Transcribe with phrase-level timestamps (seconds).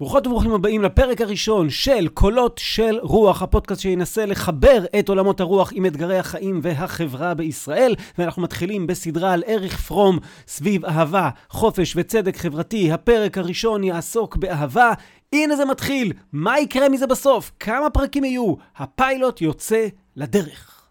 [0.00, 5.72] ברוכות וברוכים הבאים לפרק הראשון של קולות של רוח, הפודקאסט שינסה לחבר את עולמות הרוח
[5.74, 7.94] עם אתגרי החיים והחברה בישראל.
[8.18, 12.92] ואנחנו מתחילים בסדרה על ערך פרום סביב אהבה, חופש וצדק חברתי.
[12.92, 14.92] הפרק הראשון יעסוק באהבה.
[15.32, 17.52] הנה זה מתחיל, מה יקרה מזה בסוף?
[17.60, 18.54] כמה פרקים יהיו?
[18.76, 19.86] הפיילוט יוצא
[20.16, 20.88] לדרך.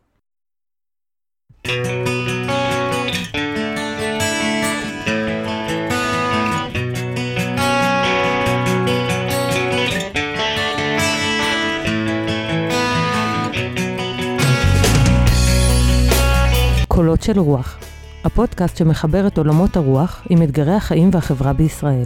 [16.97, 17.77] קולות של רוח,
[18.23, 22.05] הפודקאסט שמחבר את עולמות הרוח עם אתגרי החיים והחברה בישראל.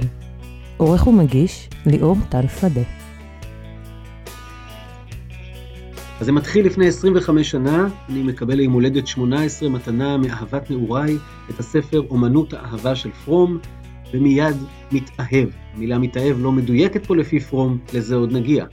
[0.78, 2.82] עורך ומגיש, ליאור טל שדה.
[6.20, 11.18] אז זה מתחיל לפני 25 שנה, אני מקבל ליום הולדת 18 מתנה מאהבת נעוריי,
[11.50, 13.58] את הספר אומנות האהבה של פרום,
[14.14, 14.56] ומיד
[14.92, 15.50] מתאהב.
[15.76, 18.66] המילה מתאהב לא מדויקת פה לפי פרום, לזה עוד נגיע.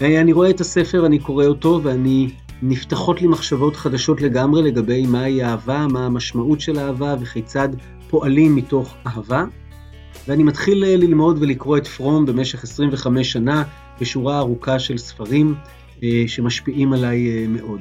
[0.00, 2.28] אני רואה את הספר, אני קורא אותו, ואני
[2.62, 7.68] נפתחות לי מחשבות חדשות לגמרי לגבי מהי אהבה, מה המשמעות של אהבה וכיצד
[8.10, 9.44] פועלים מתוך אהבה.
[10.28, 13.64] ואני מתחיל אה, ללמוד ולקרוא את פרום במשך 25 שנה
[14.00, 15.54] בשורה ארוכה של ספרים
[16.02, 17.80] אה, שמשפיעים עליי אה, מאוד.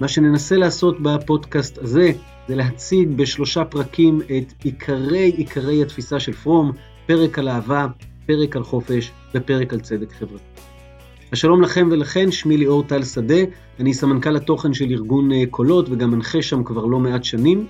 [0.00, 2.12] מה שננסה לעשות בפודקאסט הזה
[2.48, 6.72] זה להציג בשלושה פרקים את עיקרי עיקרי התפיסה של פרום,
[7.06, 7.86] פרק על אהבה,
[8.26, 10.75] פרק על חופש ופרק על צדק חברתי.
[11.36, 13.34] שלום לכם ולכן, שמי ליאור טל שדה,
[13.80, 17.66] אני סמנכ"ל התוכן של ארגון אה, קולות וגם מנחה שם כבר לא מעט שנים.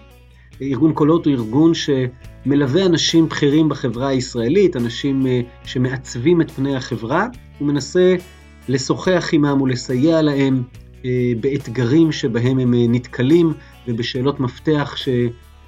[0.63, 7.27] ארגון קולות הוא ארגון שמלווה אנשים בכירים בחברה הישראלית, אנשים אה, שמעצבים את פני החברה,
[7.59, 8.15] הוא מנסה
[8.69, 10.63] לשוחח עמם ולסייע להם
[11.05, 13.53] אה, באתגרים שבהם הם נתקלים
[13.89, 14.95] ובשאלות מפתח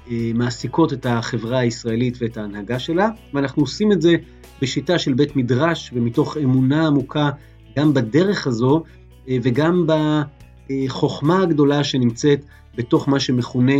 [0.09, 4.15] שמעסיקות את החברה הישראלית ואת ההנהגה שלה, ואנחנו עושים את זה
[4.61, 7.29] בשיטה של בית מדרש ומתוך אמונה עמוקה
[7.77, 8.83] גם בדרך הזו
[9.29, 12.45] אה, וגם בחוכמה הגדולה שנמצאת
[12.75, 13.73] בתוך מה שמכונה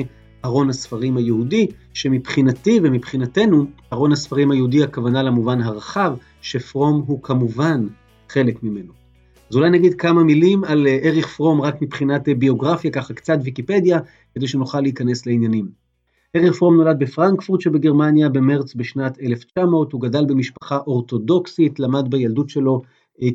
[0.45, 7.87] ארון הספרים היהודי, שמבחינתי ומבחינתנו, ארון הספרים היהודי הכוונה למובן הרחב, שפרום הוא כמובן
[8.29, 8.93] חלק ממנו.
[9.49, 13.37] אז אולי נגיד כמה מילים על אה, אריך פרום רק מבחינת אה, ביוגרפיה, ככה קצת
[13.43, 13.99] ויקיפדיה,
[14.35, 15.69] כדי שנוכל להיכנס לעניינים.
[16.35, 22.81] אריך פרום נולד בפרנקפורט שבגרמניה במרץ בשנת 1900, הוא גדל במשפחה אורתודוקסית, למד בילדות שלו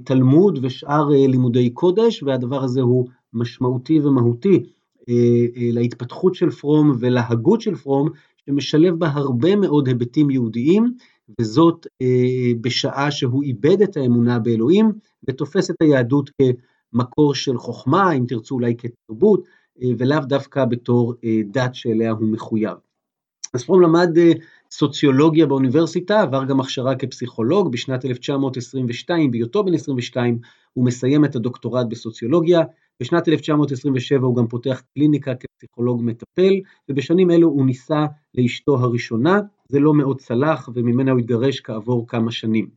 [0.04, 4.62] תלמוד ושאר אה, לימודי קודש, והדבר הזה הוא משמעותי ומהותי
[5.08, 5.14] אה,
[5.56, 8.08] אה, להתפתחות של פרום ולהגות של פרום,
[8.46, 10.94] שמשלב בה הרבה מאוד היבטים יהודיים,
[11.40, 11.86] וזאת
[12.60, 14.92] בשעה שהוא איבד את האמונה באלוהים,
[15.28, 16.30] ותופס את היהדות
[16.92, 19.44] כמקור של חוכמה, אם תרצו אולי כתרבות,
[19.98, 21.14] ולאו דווקא בתור
[21.50, 22.76] דת שאליה הוא מחויב.
[23.54, 24.10] אז פרום למד
[24.78, 30.38] סוציולוגיה באוניברסיטה, עבר גם הכשרה כפסיכולוג, בשנת 1922, בהיותו בן 22,
[30.72, 32.62] הוא מסיים את הדוקטורט בסוציולוגיה,
[33.00, 36.54] בשנת 1927 הוא גם פותח קליניקה כפסיכולוג מטפל,
[36.88, 42.30] ובשנים אלו הוא נישא לאשתו הראשונה, זה לא מאוד צלח, וממנה הוא התגרש כעבור כמה
[42.30, 42.68] שנים.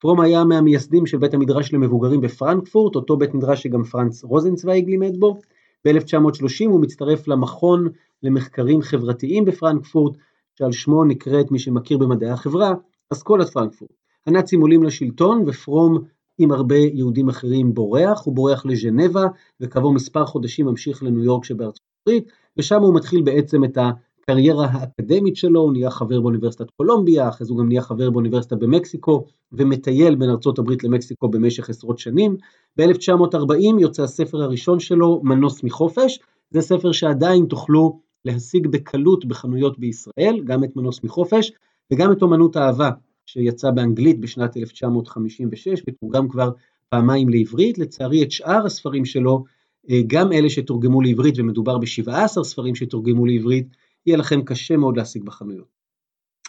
[0.00, 5.16] פרום היה מהמייסדים של בית המדרש למבוגרים בפרנקפורט, אותו בית מדרש שגם פרנץ רוזנצוויג לימד
[5.16, 5.40] בו.
[5.84, 7.88] ב-1930 הוא מצטרף למכון
[8.22, 10.16] למחקרים חברתיים בפרנקפורט,
[10.58, 12.74] שעל שמו נקראת, מי שמכיר במדעי החברה,
[13.12, 13.90] אסכולת פרנקפורט.
[14.26, 15.98] הנאצים עולים לשלטון ופרום
[16.38, 19.24] עם הרבה יהודים אחרים בורח, הוא בורח לז'נבה
[19.60, 25.36] וכעבור מספר חודשים ממשיך לניו יורק שבארצות הברית ושם הוא מתחיל בעצם את הקריירה האקדמית
[25.36, 30.14] שלו, הוא נהיה חבר באוניברסיטת קולומביה, אחרי זה הוא גם נהיה חבר באוניברסיטה במקסיקו ומטייל
[30.14, 32.36] בין ארצות הברית למקסיקו במשך עשרות שנים.
[32.78, 36.18] ב-1940 יוצא הספר הראשון שלו, מנוס מחופש,
[36.50, 41.52] זה ספר שעדיין תוכלו להשיג בקלות בחנויות בישראל, גם את מנוס מחופש
[41.92, 42.90] וגם את אומנות האהבה
[43.26, 46.50] שיצא באנגלית בשנת 1956 ותורגם כבר
[46.88, 49.44] פעמיים לעברית, לצערי את שאר הספרים שלו,
[49.90, 53.66] אה, גם אלה שתורגמו לעברית ומדובר ב-17 ספרים שתורגמו לעברית,
[54.06, 55.74] יהיה לכם קשה מאוד להשיג בחנויות.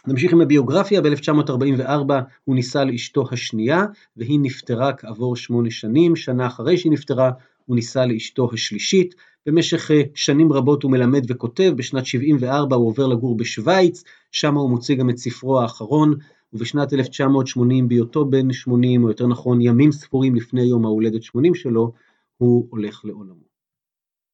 [0.08, 2.14] נמשיך עם הביוגרפיה, ב-1944
[2.44, 3.86] הוא נישא לאשתו השנייה
[4.18, 7.32] והיא נפטרה כעבור שמונה שנים, שנה אחרי שהיא נפטרה
[7.66, 9.16] הוא נישא לאשתו השלישית,
[9.46, 14.70] במשך אה, שנים רבות הוא מלמד וכותב, בשנת 74 הוא עובר לגור בשוויץ, שם הוא
[14.70, 16.14] מוציא גם את ספרו האחרון,
[16.54, 21.92] ובשנת 1980 בהיותו בן 80, או יותר נכון ימים ספורים לפני יום ההולדת 80 שלו,
[22.38, 23.46] הוא הולך לעולמו.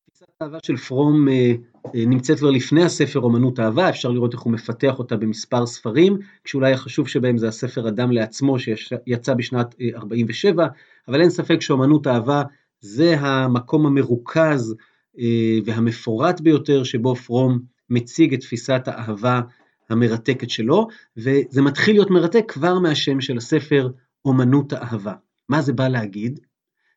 [0.09, 1.53] תפיסת האהבה של פרום אה,
[1.85, 6.17] אה, נמצאת כבר לפני הספר אומנות אהבה, אפשר לראות איך הוא מפתח אותה במספר ספרים,
[6.43, 10.67] כשאולי החשוב שבהם זה הספר אדם לעצמו שיצא בשנת 47,
[11.07, 12.43] אבל אין ספק שאומנות אהבה
[12.81, 14.75] זה המקום המרוכז
[15.19, 19.41] אה, והמפורט ביותר שבו פרום מציג את תפיסת האהבה
[19.89, 20.87] המרתקת שלו,
[21.17, 23.89] וזה מתחיל להיות מרתק כבר מהשם של הספר,
[24.25, 25.13] אומנות האהבה.
[25.49, 26.39] מה זה בא להגיד?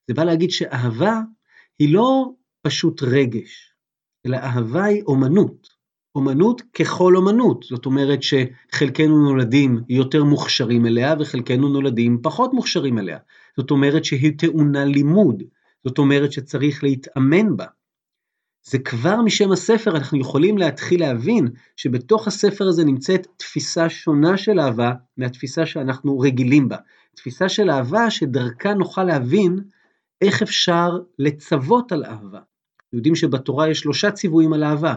[0.09, 1.21] זה בא להגיד שאהבה
[1.79, 2.33] היא לא
[2.63, 3.75] פשוט רגש,
[4.27, 5.69] אלא אהבה היא אומנות.
[6.15, 13.19] אומנות ככל אומנות, זאת אומרת שחלקנו נולדים יותר מוכשרים אליה וחלקנו נולדים פחות מוכשרים אליה.
[13.57, 15.43] זאת אומרת שהיא טעונה לימוד,
[15.85, 17.67] זאת אומרת שצריך להתאמן בה.
[18.67, 24.61] זה כבר משם הספר אנחנו יכולים להתחיל להבין שבתוך הספר הזה נמצאת תפיסה שונה של
[24.61, 26.77] אהבה מהתפיסה שאנחנו רגילים בה.
[27.17, 29.59] תפיסה של אהבה שדרכה נוכל להבין
[30.21, 32.41] איך אפשר לצוות על אהבה.
[32.93, 34.95] יודעים שבתורה יש שלושה ציוויים על אהבה.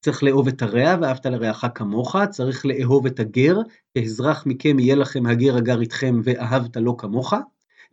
[0.00, 3.56] צריך לאהוב את הרע ואהבת לרעך כמוך, צריך לאהוב את הגר,
[3.94, 7.34] כאזרח מכם יהיה לכם הגר הגר איתכם ואהבת לו כמוך.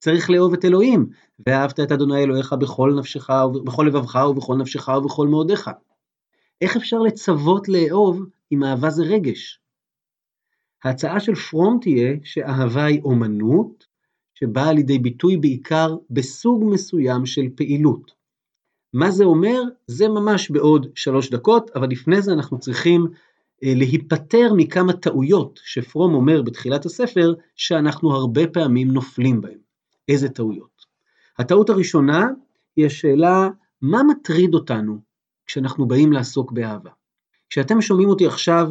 [0.01, 1.09] צריך לאהוב את אלוהים,
[1.47, 3.29] ואהבת את אדוני אלוהיך בכל נפשך,
[3.65, 5.69] בכל לבבך ובכל נפשך ובכל מאודיך.
[6.61, 9.59] איך אפשר לצוות לאהוב אם אהבה זה רגש?
[10.83, 13.85] ההצעה של פרום תהיה שאהבה היא אומנות,
[14.33, 18.11] שבאה לידי ביטוי בעיקר בסוג מסוים של פעילות.
[18.93, 19.61] מה זה אומר?
[19.87, 23.07] זה ממש בעוד שלוש דקות, אבל לפני זה אנחנו צריכים
[23.63, 29.70] אה, להיפטר מכמה טעויות שפרום אומר בתחילת הספר, שאנחנו הרבה פעמים נופלים בהן.
[30.11, 30.85] איזה טעויות?
[31.39, 32.27] הטעות הראשונה
[32.75, 33.49] היא השאלה,
[33.81, 35.01] מה מטריד אותנו
[35.45, 36.89] כשאנחנו באים לעסוק באהבה?
[37.49, 38.67] כשאתם שומעים אותי עכשיו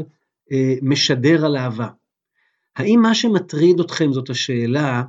[0.52, 1.88] אה, משדר על אהבה,
[2.76, 5.02] האם מה שמטריד אתכם זאת השאלה,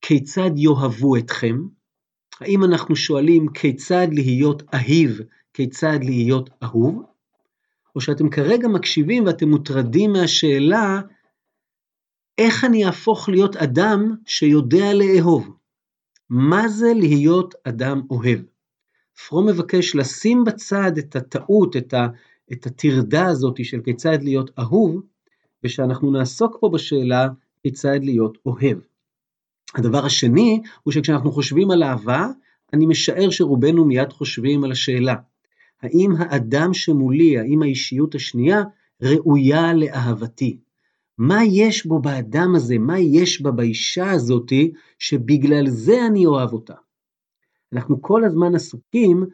[0.00, 1.56] כיצד יאהבו אתכם?
[2.40, 5.20] האם אנחנו שואלים כיצד להיות אהיב,
[5.54, 7.02] כיצד להיות אהוב?
[7.94, 11.00] או שאתם כרגע מקשיבים ואתם מוטרדים מהשאלה,
[12.38, 15.59] איך אני אהפוך להיות אדם שיודע לאהוב?
[16.30, 18.38] מה זה להיות אדם אוהב?
[19.28, 22.06] פרום מבקש לשים בצד את הטעות, את, ה,
[22.52, 25.02] את הטרדה הזאת של כיצד להיות אהוב,
[25.64, 27.28] ושאנחנו נעסוק פה בשאלה
[27.62, 28.78] כיצד להיות אוהב.
[29.74, 32.26] הדבר השני הוא שכשאנחנו חושבים על אהבה,
[32.72, 35.14] אני משער שרובנו מיד חושבים על השאלה,
[35.82, 38.62] האם האדם שמולי, האם האישיות השנייה,
[39.02, 40.58] ראויה לאהבתי?
[41.20, 46.74] מה יש בו באדם הזה, מה יש בה באישה הזאתי, שבגלל זה אני אוהב אותה?
[47.72, 49.26] אנחנו כל הזמן עסוקים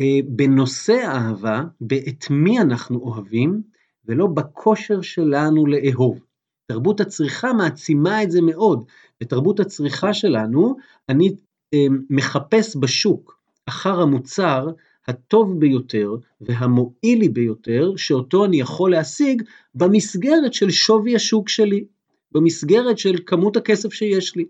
[0.00, 3.62] אה, בנושא אהבה, באת מי אנחנו אוהבים,
[4.04, 6.20] ולא בכושר שלנו לאהוב.
[6.66, 8.84] תרבות הצריכה מעצימה את זה מאוד.
[9.20, 10.76] בתרבות הצריכה שלנו,
[11.08, 11.36] אני
[11.74, 14.66] אה, מחפש בשוק אחר המוצר
[15.08, 19.42] הטוב ביותר והמועיל לי ביותר, שאותו אני יכול להשיג
[19.74, 21.84] במסגרת של שווי השוק שלי,
[22.32, 24.44] במסגרת של כמות הכסף שיש לי.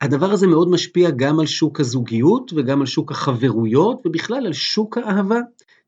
[0.00, 4.98] הדבר הזה מאוד משפיע גם על שוק הזוגיות וגם על שוק החברויות ובכלל על שוק
[4.98, 5.40] האהבה.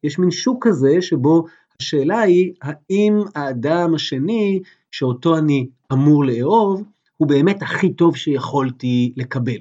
[0.03, 1.45] יש מין שוק כזה שבו
[1.81, 6.83] השאלה היא, האם האדם השני, שאותו אני אמור לאהוב,
[7.17, 9.59] הוא באמת הכי טוב שיכולתי לקבל.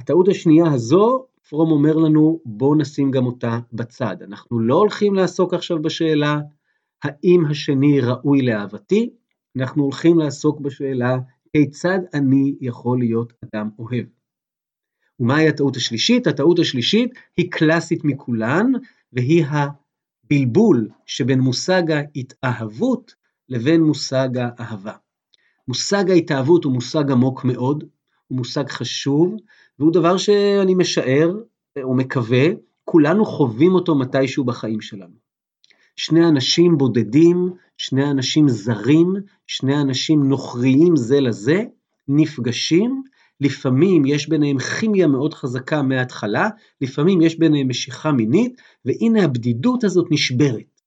[0.00, 4.16] הטעות השנייה הזו, פרום אומר לנו, בואו נשים גם אותה בצד.
[4.22, 6.40] אנחנו לא הולכים לעסוק עכשיו בשאלה,
[7.02, 9.10] האם השני ראוי לאהבתי,
[9.58, 11.16] אנחנו הולכים לעסוק בשאלה,
[11.52, 14.04] כיצד אני יכול להיות אדם אוהב.
[15.20, 16.26] ומהי הטעות השלישית?
[16.26, 18.72] הטעות השלישית היא קלאסית מכולן,
[19.12, 23.14] והיא הבלבול שבין מושג ההתאהבות
[23.48, 24.92] לבין מושג האהבה.
[25.68, 27.84] מושג ההתאהבות הוא מושג עמוק מאוד,
[28.26, 29.36] הוא מושג חשוב,
[29.78, 31.32] והוא דבר שאני משער
[31.82, 32.46] או מקווה,
[32.84, 35.14] כולנו חווים אותו מתישהו בחיים שלנו.
[35.96, 39.14] שני אנשים בודדים, שני אנשים זרים,
[39.46, 41.64] שני אנשים נוכריים זה לזה,
[42.08, 43.02] נפגשים,
[43.40, 46.48] לפעמים יש ביניהם כימיה מאוד חזקה מההתחלה,
[46.80, 50.80] לפעמים יש ביניהם משיכה מינית, והנה הבדידות הזאת נשברת.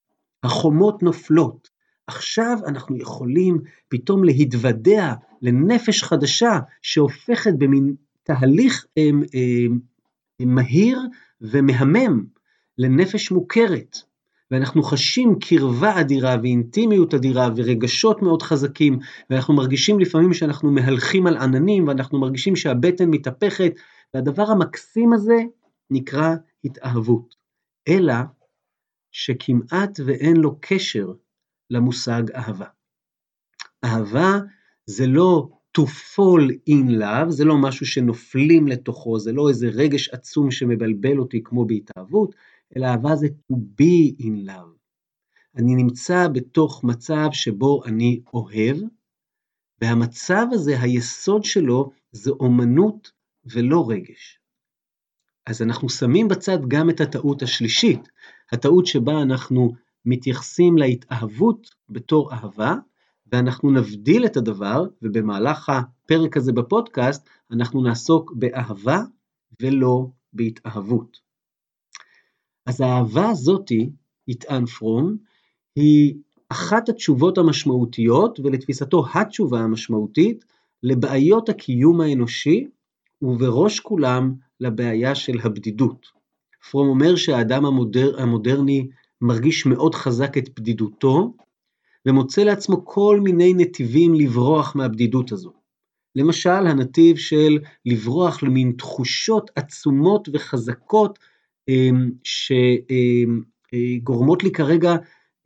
[0.43, 1.69] החומות נופלות.
[2.07, 3.57] עכשיו אנחנו יכולים
[3.89, 7.95] פתאום להתוודע לנפש חדשה שהופכת במין
[8.27, 10.99] תהליך אה, אה, מהיר
[11.41, 12.25] ומהמם
[12.77, 13.97] לנפש מוכרת.
[14.51, 21.37] ואנחנו חשים קרבה אדירה ואינטימיות אדירה ורגשות מאוד חזקים, ואנחנו מרגישים לפעמים שאנחנו מהלכים על
[21.37, 23.73] עננים, ואנחנו מרגישים שהבטן מתהפכת,
[24.13, 25.37] והדבר המקסים הזה
[25.91, 27.35] נקרא התאהבות.
[27.87, 28.13] אלא
[29.11, 31.07] שכמעט ואין לו קשר
[31.69, 32.67] למושג אהבה.
[33.83, 34.39] אהבה
[34.85, 40.09] זה לא to fall in love, זה לא משהו שנופלים לתוכו, זה לא איזה רגש
[40.09, 42.35] עצום שמבלבל אותי כמו בהתאהבות,
[42.75, 44.77] אלא אהבה זה to be in love.
[45.55, 48.77] אני נמצא בתוך מצב שבו אני אוהב,
[49.81, 53.11] והמצב הזה, היסוד שלו, זה אומנות
[53.45, 54.39] ולא רגש.
[55.45, 58.09] אז אנחנו שמים בצד גם את הטעות השלישית,
[58.51, 59.73] הטעות שבה אנחנו
[60.05, 62.75] מתייחסים להתאהבות בתור אהבה,
[63.31, 69.01] ואנחנו נבדיל את הדבר, ובמהלך הפרק הזה בפודקאסט, אנחנו נעסוק באהבה
[69.61, 71.19] ולא בהתאהבות.
[72.65, 73.89] אז האהבה הזאתי,
[74.27, 75.17] יטען פרום,
[75.75, 76.15] היא
[76.49, 80.45] אחת התשובות המשמעותיות, ולתפיסתו התשובה המשמעותית,
[80.83, 82.67] לבעיות הקיום האנושי,
[83.21, 86.07] ובראש כולם לבעיה של הבדידות.
[86.71, 88.87] פרום אומר שהאדם המודר, המודרני
[89.21, 91.33] מרגיש מאוד חזק את בדידותו,
[92.07, 95.53] ומוצא לעצמו כל מיני נתיבים לברוח מהבדידות הזו.
[96.15, 101.19] למשל, הנתיב של לברוח למין תחושות עצומות וחזקות
[101.67, 102.11] אמ,
[103.73, 104.91] שגורמות לי כרגע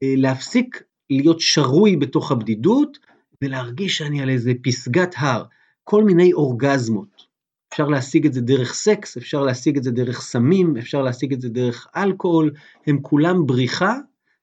[0.03, 2.97] אה, להפסיק להיות שרוי בתוך הבדידות
[3.41, 5.43] ולהרגיש שאני על איזה פסגת הר,
[5.83, 7.31] כל מיני אורגזמות.
[7.73, 11.41] אפשר להשיג את זה דרך סקס, אפשר להשיג את זה דרך סמים, אפשר להשיג את
[11.41, 12.51] זה דרך אלכוהול,
[12.87, 13.97] הם כולם בריחה,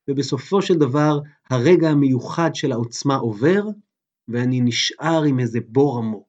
[0.09, 3.63] ובסופו של דבר הרגע המיוחד של העוצמה עובר,
[4.27, 6.27] ואני נשאר עם איזה בור עמוק.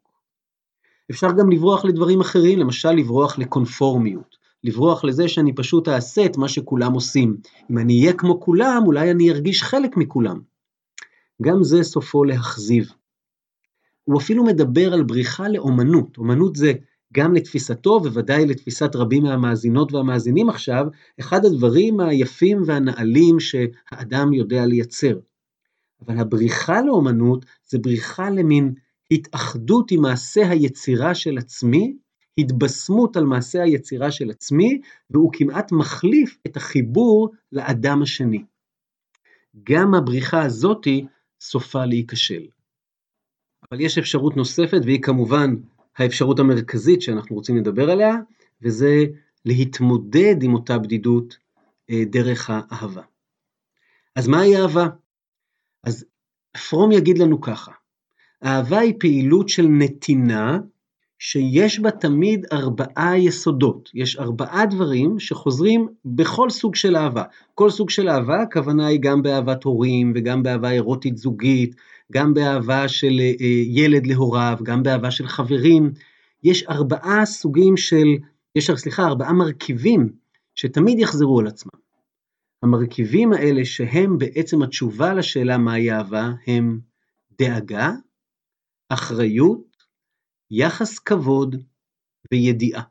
[1.10, 6.48] אפשר גם לברוח לדברים אחרים, למשל לברוח לקונפורמיות, לברוח לזה שאני פשוט אעשה את מה
[6.48, 7.36] שכולם עושים.
[7.70, 10.40] אם אני אהיה כמו כולם, אולי אני ארגיש חלק מכולם.
[11.42, 12.92] גם זה סופו להכזיב.
[14.04, 16.18] הוא אפילו מדבר על בריחה לאומנות.
[16.18, 16.72] אומנות זה
[17.12, 20.86] גם לתפיסתו, וודאי לתפיסת רבים מהמאזינות והמאזינים עכשיו,
[21.20, 25.18] אחד הדברים היפים והנעלים שהאדם יודע לייצר.
[26.06, 28.74] אבל הבריחה לאומנות זה בריחה למין
[29.10, 31.96] התאחדות עם מעשה היצירה של עצמי,
[32.38, 38.44] התבשמות על מעשה היצירה של עצמי, והוא כמעט מחליף את החיבור לאדם השני.
[39.62, 41.06] גם הבריחה הזאתי
[41.40, 42.42] סופה להיכשל.
[43.70, 45.54] אבל יש אפשרות נוספת, והיא כמובן
[46.00, 48.16] האפשרות המרכזית שאנחנו רוצים לדבר עליה,
[48.62, 49.04] וזה
[49.44, 51.36] להתמודד עם אותה בדידות
[51.90, 53.02] אה, דרך האהבה.
[54.16, 54.86] אז מהי אהבה?
[55.84, 56.04] אז
[56.68, 57.72] פרום יגיד לנו ככה,
[58.44, 60.58] אהבה היא פעילות של נתינה
[61.18, 63.90] שיש בה תמיד ארבעה יסודות.
[63.94, 67.22] יש ארבעה דברים שחוזרים בכל סוג של אהבה.
[67.54, 71.76] כל סוג של אהבה, הכוונה היא גם באהבת הורים וגם באהבה אירוטית זוגית,
[72.10, 75.92] גם באהבה של אה, ילד להוריו, גם באהבה של חברים.
[76.42, 78.06] יש ארבעה סוגים של,
[78.54, 80.12] יש, סליחה, ארבעה מרכיבים
[80.54, 81.80] שתמיד יחזרו על עצמם.
[82.62, 86.80] המרכיבים האלה שהם בעצם התשובה לשאלה מהי אהבה, הם
[87.38, 87.90] דאגה,
[88.88, 89.84] אחריות,
[90.50, 91.56] יחס כבוד
[92.32, 92.82] וידיעה.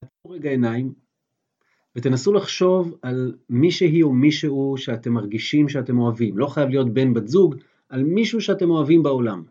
[0.00, 0.94] תעצרו רגע עיניים
[1.98, 7.28] ותנסו לחשוב על מישהי או מישהו שאתם מרגישים שאתם אוהבים, לא חייב להיות בן בת
[7.28, 7.54] זוג,
[7.88, 9.44] על מישהו שאתם אוהבים בעולם.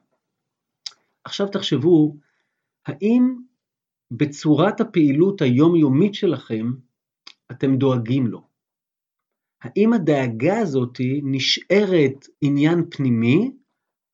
[1.24, 2.16] עכשיו תחשבו,
[2.86, 3.36] האם
[4.12, 6.72] בצורת הפעילות היומיומית שלכם
[7.51, 8.48] אתם דואגים לו?
[9.62, 13.51] האם הדאגה הזאת נשארת עניין פנימי,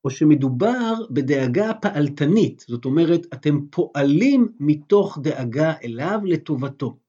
[0.06, 7.03] או שמדובר בדאגה פעלתנית, זאת אומרת, אתם פועלים מתוך דאגה אליו לטובתו.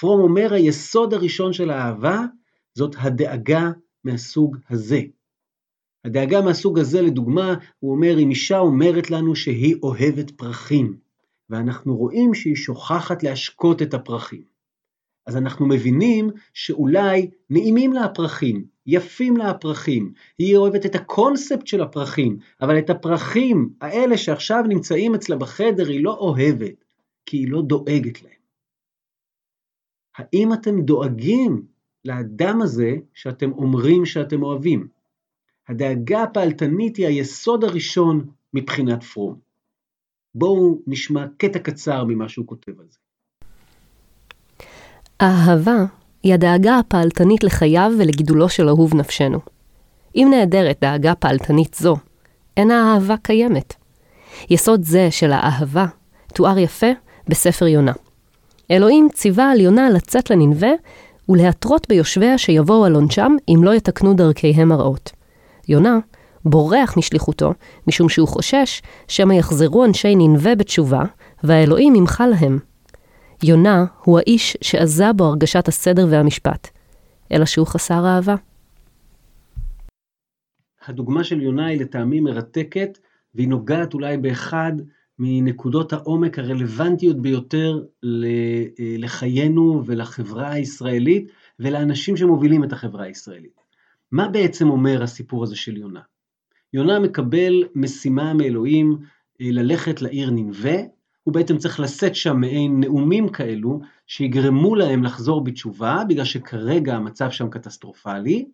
[0.00, 2.20] פרום אומר, היסוד הראשון של האהבה
[2.74, 3.70] זאת הדאגה
[4.04, 5.00] מהסוג הזה.
[6.04, 10.96] הדאגה מהסוג הזה, לדוגמה, הוא אומר, אם אישה אומרת לנו שהיא אוהבת פרחים,
[11.50, 14.42] ואנחנו רואים שהיא שוכחת להשקות את הפרחים.
[15.26, 21.80] אז אנחנו מבינים שאולי נעימים לה הפרחים, יפים לה הפרחים, היא אוהבת את הקונספט של
[21.80, 26.84] הפרחים, אבל את הפרחים האלה שעכשיו נמצאים אצלה בחדר היא לא אוהבת,
[27.26, 28.45] כי היא לא דואגת להם.
[30.16, 31.62] האם אתם דואגים
[32.04, 34.88] לאדם הזה שאתם אומרים שאתם אוהבים?
[35.68, 39.38] הדאגה הפעלתנית היא היסוד הראשון מבחינת פרום.
[40.34, 42.98] בואו נשמע קטע קצר ממה שהוא כותב על זה.
[45.20, 45.84] האהבה
[46.22, 49.38] היא הדאגה הפעלתנית לחייו ולגידולו של אהוב נפשנו.
[50.16, 51.96] אם נעדרת דאגה פעלתנית זו,
[52.56, 53.74] אין האהבה קיימת.
[54.50, 55.86] יסוד זה של האהבה
[56.34, 56.90] תואר יפה
[57.28, 57.92] בספר יונה.
[58.70, 60.70] אלוהים ציווה על יונה לצאת לננבה
[61.28, 65.12] ולהתרות ביושביה שיבואו על עונשם אם לא יתקנו דרכיהם הרעות.
[65.68, 65.98] יונה
[66.44, 67.52] בורח משליחותו,
[67.86, 71.04] משום שהוא חושש שמא יחזרו אנשי ננבה בתשובה,
[71.44, 72.58] והאלוהים ימחה להם.
[73.42, 76.68] יונה הוא האיש שעזה בו הרגשת הסדר והמשפט,
[77.32, 78.34] אלא שהוא חסר אהבה.
[80.86, 82.98] הדוגמה של יונה היא לטעמי מרתקת,
[83.34, 84.72] והיא נוגעת אולי באחד
[85.18, 87.82] מנקודות העומק הרלוונטיות ביותר
[88.98, 93.60] לחיינו ולחברה הישראלית ולאנשים שמובילים את החברה הישראלית.
[94.12, 96.00] מה בעצם אומר הסיפור הזה של יונה?
[96.72, 98.98] יונה מקבל משימה מאלוהים
[99.40, 100.76] אה, ללכת לעיר ננבה,
[101.22, 107.30] הוא בעצם צריך לשאת שם מעין נאומים כאלו שיגרמו להם לחזור בתשובה, בגלל שכרגע המצב
[107.30, 108.46] שם קטסטרופלי,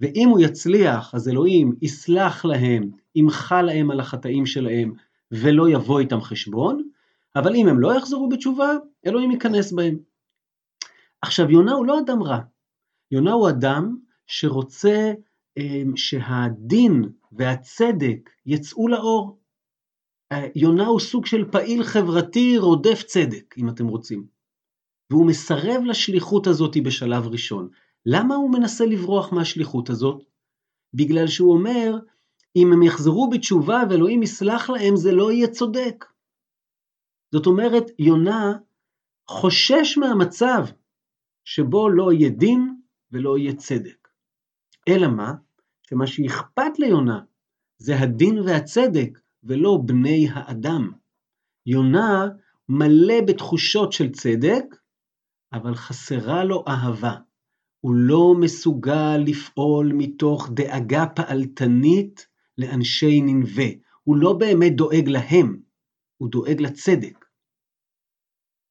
[0.00, 4.92] ואם הוא יצליח, אז אלוהים יסלח להם, ימחה להם על החטאים שלהם,
[5.30, 6.88] ולא יבוא איתם חשבון,
[7.36, 8.72] אבל אם הם לא יחזרו בתשובה,
[9.06, 9.98] אלוהים ייכנס בהם.
[11.22, 12.38] עכשיו, יונה הוא לא אדם רע.
[13.10, 15.12] יונה הוא אדם שרוצה
[15.56, 19.38] אמ, שהדין והצדק יצאו לאור.
[20.32, 24.26] אה, יונה הוא סוג של פעיל חברתי רודף צדק, אם אתם רוצים.
[25.10, 27.68] והוא מסרב לשליחות הזאת בשלב ראשון.
[28.06, 30.22] למה הוא מנסה לברוח מהשליחות הזאת?
[30.94, 31.98] בגלל שהוא אומר,
[32.56, 36.04] אם הם יחזרו בתשובה ואלוהים יסלח להם, זה לא יהיה צודק.
[37.34, 38.52] זאת אומרת, יונה
[39.30, 40.64] חושש מהמצב
[41.44, 42.76] שבו לא יהיה דין
[43.12, 44.08] ולא יהיה צדק.
[44.88, 45.32] אלא מה?
[45.82, 47.20] שמה שאכפת ליונה
[47.78, 50.92] זה הדין והצדק ולא בני האדם.
[51.66, 52.26] יונה
[52.68, 54.64] מלא בתחושות של צדק,
[55.52, 57.14] אבל חסרה לו אהבה.
[57.80, 62.26] הוא לא מסוגל לפעול מתוך דאגה פעלתנית
[62.58, 63.68] לאנשי ננבה.
[64.02, 65.60] הוא לא באמת דואג להם,
[66.16, 67.24] הוא דואג לצדק.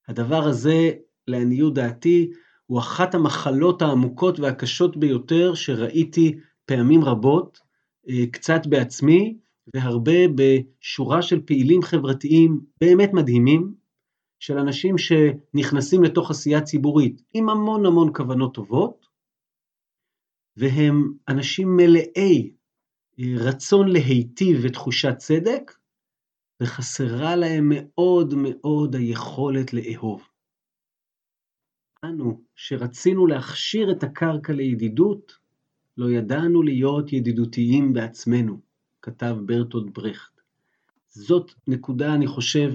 [0.07, 0.91] הדבר הזה,
[1.27, 2.31] לעניות דעתי,
[2.65, 7.59] הוא אחת המחלות העמוקות והקשות ביותר שראיתי פעמים רבות,
[8.09, 9.37] אה, קצת בעצמי,
[9.73, 13.73] והרבה בשורה של פעילים חברתיים באמת מדהימים,
[14.39, 19.05] של אנשים שנכנסים לתוך עשייה ציבורית עם המון המון כוונות טובות,
[20.57, 22.51] והם אנשים מלאי
[23.19, 25.71] רצון להיטיב ותחושת צדק,
[26.61, 30.27] וחסרה להם מאוד מאוד היכולת לאהוב.
[32.03, 35.37] אנו, שרצינו להכשיר את הקרקע לידידות,
[35.97, 38.59] לא ידענו להיות ידידותיים בעצמנו,
[39.01, 40.41] כתב ברטוד ברכט.
[41.09, 42.73] זאת נקודה, אני חושב,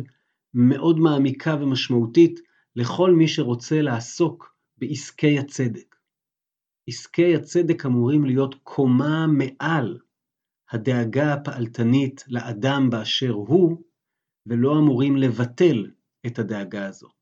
[0.55, 2.41] מאוד מעמיקה ומשמעותית
[2.77, 5.97] לכל מי שרוצה לעסוק בעסקי הצדק.
[6.89, 9.99] עסקי הצדק אמורים להיות קומה מעל
[10.71, 13.77] הדאגה הפעלתנית לאדם באשר הוא,
[14.47, 15.91] ולא אמורים לבטל
[16.27, 17.21] את הדאגה הזאת.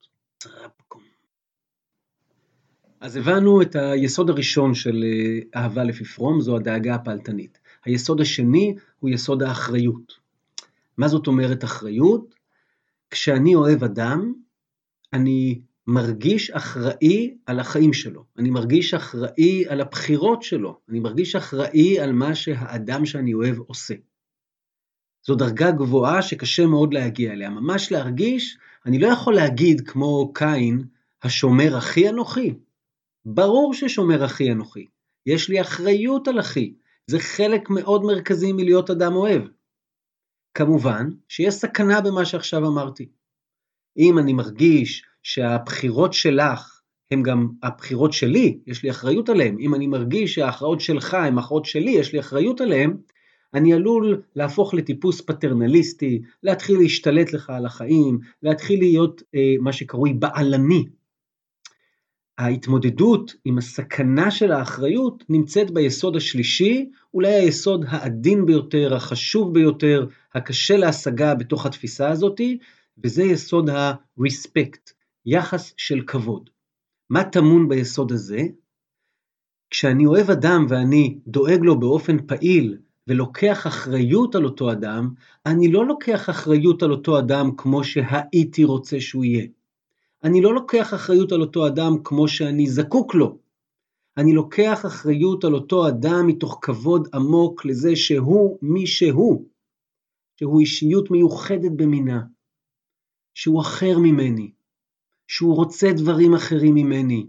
[3.01, 7.59] אז הבנו את היסוד הראשון של אה, אהבה לפי פרום, זו הדאגה הפעלתנית.
[7.85, 10.13] היסוד השני הוא יסוד האחריות.
[10.97, 12.35] מה זאת אומרת אחריות?
[13.11, 14.33] כשאני אוהב אדם,
[15.13, 22.01] אני מרגיש אחראי על החיים שלו, אני מרגיש אחראי על הבחירות שלו, אני מרגיש אחראי
[22.01, 23.95] על מה שהאדם שאני אוהב עושה.
[25.27, 30.85] זו דרגה גבוהה שקשה מאוד להגיע אליה, ממש להרגיש, אני לא יכול להגיד כמו קין,
[31.23, 32.55] השומר אחי אנוכי.
[33.25, 34.87] ברור ששומר אחי אנוכי,
[35.27, 36.75] יש לי אחריות על אחי,
[37.07, 39.43] זה חלק מאוד מרכזי מלהיות אדם אוהב.
[40.55, 43.09] כמובן שיש סכנה במה שעכשיו אמרתי.
[43.99, 49.87] אם אני מרגיש שהבחירות שלך הן גם הבחירות שלי, יש לי אחריות עליהן, אם אני
[49.87, 52.97] מרגיש שההכרעות שלך הן הכרעות שלי, יש לי אחריות עליהן,
[53.55, 60.13] אני עלול להפוך לטיפוס פטרנליסטי, להתחיל להשתלט לך על החיים, להתחיל להיות אה, מה שקרוי
[60.13, 60.85] בעלני.
[62.39, 70.77] ההתמודדות עם הסכנה של האחריות נמצאת ביסוד השלישי, אולי היסוד העדין ביותר, החשוב ביותר, הקשה
[70.77, 72.59] להשגה בתוך התפיסה הזאתי,
[73.05, 74.98] וזה יסוד ה-respect,
[75.31, 76.51] יחס של כבוד.
[77.11, 78.41] מה טמון ביסוד הזה?
[79.71, 85.11] כשאני אוהב אדם ואני דואג לו באופן פעיל ולוקח אחריות על אותו אדם,
[85.47, 89.47] אני לא לוקח אחריות על אותו אדם כמו שהייתי רוצה שהוא יהיה.
[90.25, 93.39] אני לא לוקח אחריות על אותו אדם כמו שאני זקוק לו.
[94.17, 99.45] אני לוקח אחריות על אותו אדם מתוך כבוד עמוק לזה שהוא מי שהוא,
[100.37, 102.21] שהוא אישיות מיוחדת במינה,
[103.35, 104.53] שהוא אחר ממני,
[105.29, 107.27] שהוא רוצה דברים אחרים ממני,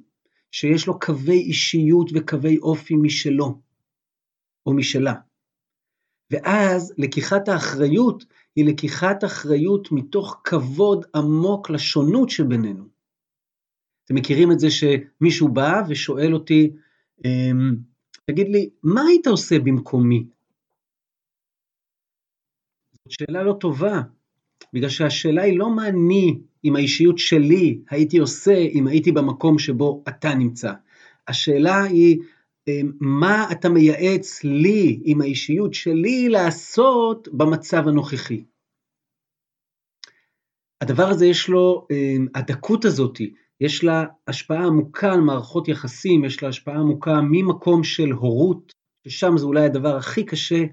[0.51, 3.61] שיש לו קווי אישיות וקווי אופי משלו,
[4.65, 5.13] או משלה.
[6.31, 12.83] ואז לקיחת האחריות היא לקיחת אחריות מתוך כבוד עמוק לשונות שבינינו.
[14.05, 16.71] אתם מכירים את זה שמישהו בא ושואל אותי,
[17.25, 17.75] אמ,
[18.25, 20.27] תגיד לי, מה היית עושה במקומי?
[22.93, 24.01] זאת שאלה לא טובה,
[24.73, 30.03] בגלל שהשאלה היא לא מה אני עם האישיות שלי הייתי עושה אם הייתי במקום שבו
[30.07, 30.73] אתה נמצא.
[31.27, 32.19] השאלה היא,
[32.67, 38.43] אמ, מה אתה מייעץ לי עם האישיות שלי לעשות במצב הנוכחי?
[40.81, 43.21] הדבר הזה יש לו, אמ, הדקות הזאת,
[43.61, 48.73] יש לה השפעה עמוקה על מערכות יחסים, יש לה השפעה עמוקה ממקום של הורות,
[49.07, 50.63] ששם זה אולי הדבר הכי קשה,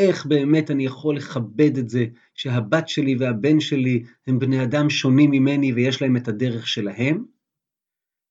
[0.00, 5.30] איך באמת אני יכול לכבד את זה שהבת שלי והבן שלי הם בני אדם שונים
[5.30, 7.24] ממני ויש להם את הדרך שלהם,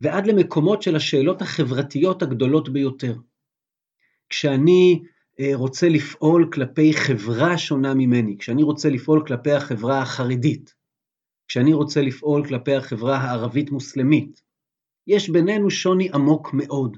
[0.02, 3.16] ועד למקומות של השאלות החברתיות הגדולות ביותר.
[4.30, 5.02] כשאני
[5.40, 10.76] אה, רוצה לפעול כלפי חברה שונה ממני, כשאני רוצה לפעול כלפי החברה החרדית,
[11.48, 14.42] כשאני רוצה לפעול כלפי החברה הערבית-מוסלמית,
[15.08, 16.98] יש בינינו שוני עמוק מאוד.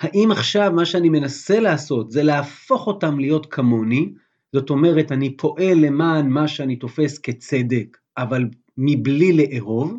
[0.00, 4.12] האם עכשיו מה שאני מנסה לעשות זה להפוך אותם להיות כמוני,
[4.52, 8.44] זאת אומרת, אני פועל למען מה שאני תופס כצדק, אבל
[8.76, 9.98] מבלי לאהוב,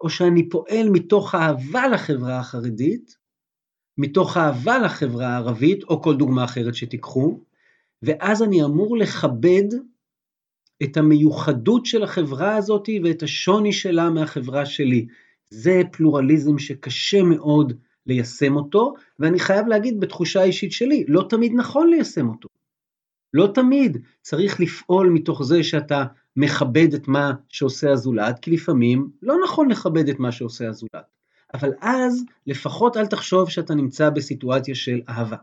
[0.00, 3.16] או שאני פועל מתוך אהבה לחברה החרדית,
[3.98, 7.40] מתוך אהבה לחברה הערבית, או כל דוגמה אחרת שתיקחו,
[8.02, 9.68] ואז אני אמור לכבד
[10.82, 15.06] את המיוחדות של החברה הזאת ואת השוני שלה מהחברה שלי.
[15.50, 17.72] זה פלורליזם שקשה מאוד
[18.06, 22.48] ליישם אותו, ואני חייב להגיד בתחושה האישית שלי, לא תמיד נכון ליישם אותו.
[23.34, 26.04] לא תמיד צריך לפעול מתוך זה שאתה
[26.36, 31.04] מכבד את מה שעושה הזולת, כי לפעמים לא נכון לכבד את מה שעושה הזולת.
[31.54, 35.36] אבל אז לפחות אל תחשוב שאתה נמצא בסיטואציה של אהבה.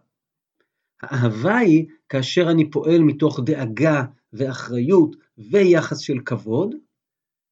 [1.02, 6.76] האהבה היא כאשר אני פועל מתוך דאגה ואחריות ויחס של כבוד,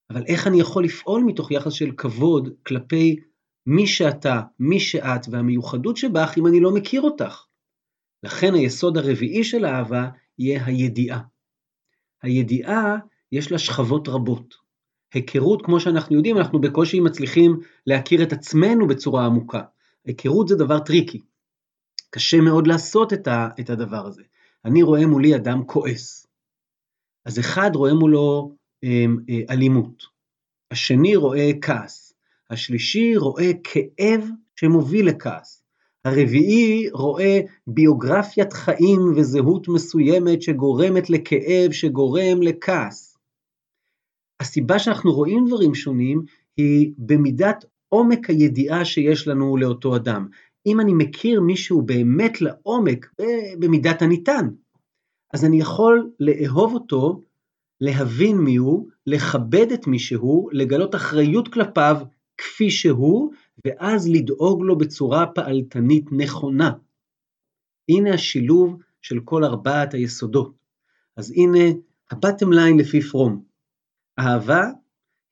[0.10, 3.20] אבל איך אני יכול לפעול מתוך יחס של כבוד כלפי
[3.66, 7.46] מי שאתה, מי שאת והמיוחדות שבך אם אני לא מכיר אותך?
[8.24, 11.22] לכן היסוד הרביעי של האהבה יהיה הידיעה.
[12.22, 12.96] הידיעה
[13.32, 14.56] יש לה שכבות רבות.
[15.14, 19.62] היכרות, כמו שאנחנו יודעים, אנחנו בקושי מצליחים להכיר את עצמנו בצורה עמוקה.
[20.06, 21.22] היכרות זה דבר טריקי.
[22.10, 24.24] קשה מאוד לעשות את, ה, את הדבר הזה.
[24.66, 26.28] אני רואה מולי אדם כועס.
[27.26, 30.04] אז אחד רואה מולו אמ, אה, אלימות,
[30.72, 32.01] השני רואה כעס,
[32.52, 35.64] השלישי רואה כאב שמוביל לכעס,
[36.06, 43.18] הרביעי רואה ביוגרפיית חיים וזהות מסוימת שגורמת לכאב, שגורם לכעס.
[44.40, 46.22] הסיבה שאנחנו רואים דברים שונים
[46.58, 50.28] היא במידת עומק הידיעה שיש לנו לאותו אדם.
[50.66, 53.14] אם אני מכיר מישהו באמת לעומק,
[53.60, 54.48] במידת הניתן,
[55.34, 57.22] אז אני יכול לאהוב אותו,
[57.82, 61.98] להבין מיהו, לכבד את מי שהוא, לגלות אחריות כלפיו
[62.38, 63.34] כפי שהוא,
[63.66, 66.72] ואז לדאוג לו בצורה פעלתנית נכונה.
[67.90, 70.54] הנה השילוב של כל ארבעת היסודות.
[71.18, 71.80] אז הנה
[72.12, 73.44] הבטם ליין לפי פרום.
[74.20, 74.64] אהבה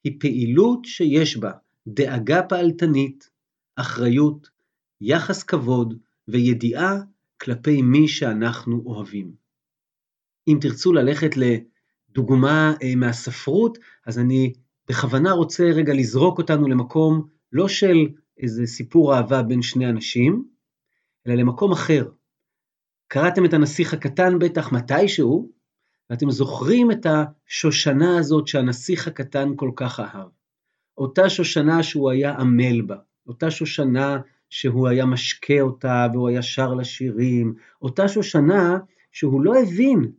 [0.04, 1.52] היא פעילות שיש בה
[1.86, 3.30] דאגה פעלתנית,
[3.76, 4.50] אחריות,
[5.00, 6.94] יחס כבוד וידיעה
[7.40, 9.32] כלפי מי שאנחנו אוהבים.
[10.48, 14.52] אם תרצו ללכת לדוגמה אה, מהספרות, אז אני
[14.90, 20.44] בכוונה רוצה רגע לזרוק אותנו למקום לא של איזה סיפור אהבה בין שני אנשים,
[21.26, 22.08] אלא למקום אחר.
[23.08, 25.50] קראתם את הנסיך הקטן בטח מתישהו,
[26.10, 30.28] ואתם זוכרים את השושנה הזאת שהנסיך הקטן כל כך אהב.
[30.98, 36.74] אותה שושנה שהוא היה עמל בה, אותה שושנה שהוא היה משקה אותה והוא היה שר
[36.74, 38.78] לשירים, אותה שושנה
[39.12, 40.12] שהוא לא הבין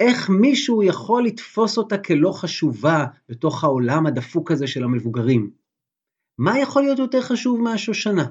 [0.00, 5.50] איך מישהו יכול לתפוס אותה כלא חשובה בתוך העולם הדפוק הזה של המבוגרים.
[6.38, 8.24] מה יכול להיות יותר חשוב מהשושנה?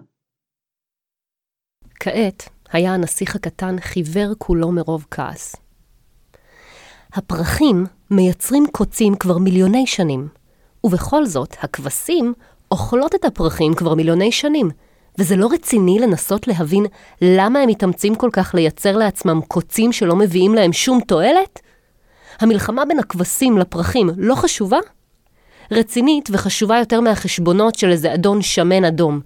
[1.99, 5.55] כעת היה הנסיך הקטן חיוור כולו מרוב כעס.
[7.13, 10.27] הפרחים מייצרים קוצים כבר מיליוני שנים,
[10.83, 12.33] ובכל זאת, הכבשים
[12.71, 14.69] אוכלות את הפרחים כבר מיליוני שנים,
[15.19, 16.85] וזה לא רציני לנסות להבין
[17.21, 21.59] למה הם מתאמצים כל כך לייצר לעצמם קוצים שלא מביאים להם שום תועלת?
[22.39, 24.79] המלחמה בין הכבשים לפרחים לא חשובה?
[25.71, 29.19] רצינית וחשובה יותר מהחשבונות של איזה אדון שמן אדום.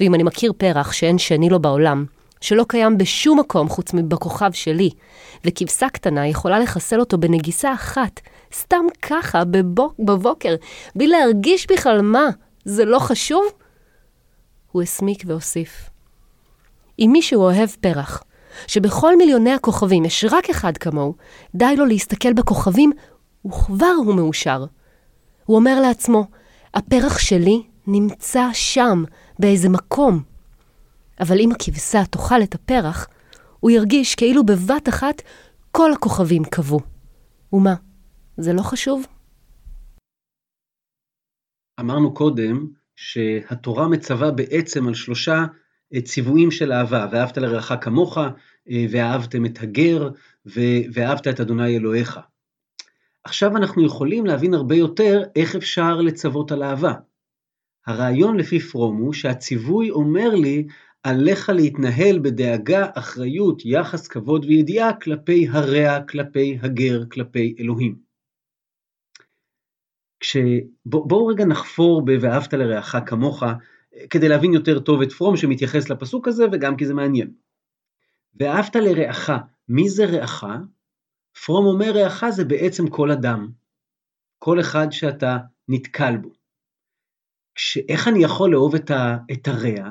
[0.00, 2.04] ואם אני מכיר פרח שאין שני לו בעולם,
[2.40, 4.90] שלא קיים בשום מקום חוץ מבכוכב שלי,
[5.44, 8.20] וכבשה קטנה יכולה לחסל אותו בנגיסה אחת,
[8.54, 10.54] סתם ככה, בבוק, בבוקר,
[10.94, 12.28] בלי להרגיש בכלל מה,
[12.64, 13.42] זה לא חשוב?
[14.72, 15.90] הוא הסמיק והוסיף.
[16.98, 18.22] אם מישהו אוהב פרח,
[18.66, 21.14] שבכל מיליוני הכוכבים יש רק אחד כמוהו,
[21.54, 22.92] די לו להסתכל בכוכבים,
[23.46, 24.64] וכבר הוא מאושר.
[25.44, 26.26] הוא אומר לעצמו,
[26.74, 29.04] הפרח שלי נמצא שם,
[29.38, 30.22] באיזה מקום.
[31.20, 33.06] אבל אם הכבשה תאכל את הפרח,
[33.60, 35.22] הוא ירגיש כאילו בבת אחת
[35.72, 36.80] כל הכוכבים קבעו.
[37.52, 37.74] ומה,
[38.36, 39.06] זה לא חשוב?
[41.80, 42.66] אמרנו קודם
[43.00, 45.44] שהתורה מצווה בעצם על שלושה
[45.94, 50.08] אה, ציוויים של אהבה, ואהבת לרעך כמוך, אה, ואהבתם את הגר,
[50.92, 52.20] ואהבת את אדוני אלוהיך.
[53.24, 56.92] עכשיו אנחנו יכולים להבין הרבה יותר איך אפשר לצוות על אהבה.
[57.86, 60.66] הרעיון לפי פרום הוא שהציווי אומר לי,
[61.02, 68.07] עליך להתנהל בדאגה, אחריות, יחס, כבוד וידיעה כלפי הרע, כלפי הגר, כלפי אלוהים.
[70.86, 73.42] בואו רגע נחפור ב"ואהבת לרעך כמוך",
[74.10, 77.32] כדי להבין יותר טוב את פרום שמתייחס לפסוק הזה וגם כי זה מעניין.
[78.34, 79.30] ואהבת לרעך,
[79.68, 80.44] מי זה רעך?
[81.44, 83.48] פרום אומר רעך זה בעצם כל אדם,
[84.38, 85.36] כל אחד שאתה
[85.68, 86.28] נתקל בו.
[87.88, 89.90] איך אני יכול לאהוב את, ה, את הרע?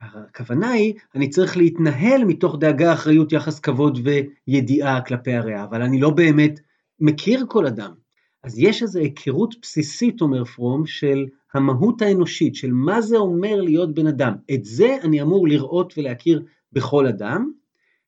[0.00, 6.00] הכוונה היא, אני צריך להתנהל מתוך דאגה, אחריות, יחס כבוד וידיעה כלפי הרע, אבל אני
[6.00, 6.60] לא באמת
[7.00, 8.01] מכיר כל אדם.
[8.42, 13.94] אז יש איזו היכרות בסיסית, אומר פרום, של המהות האנושית, של מה זה אומר להיות
[13.94, 14.34] בן אדם.
[14.54, 17.52] את זה אני אמור לראות ולהכיר בכל אדם,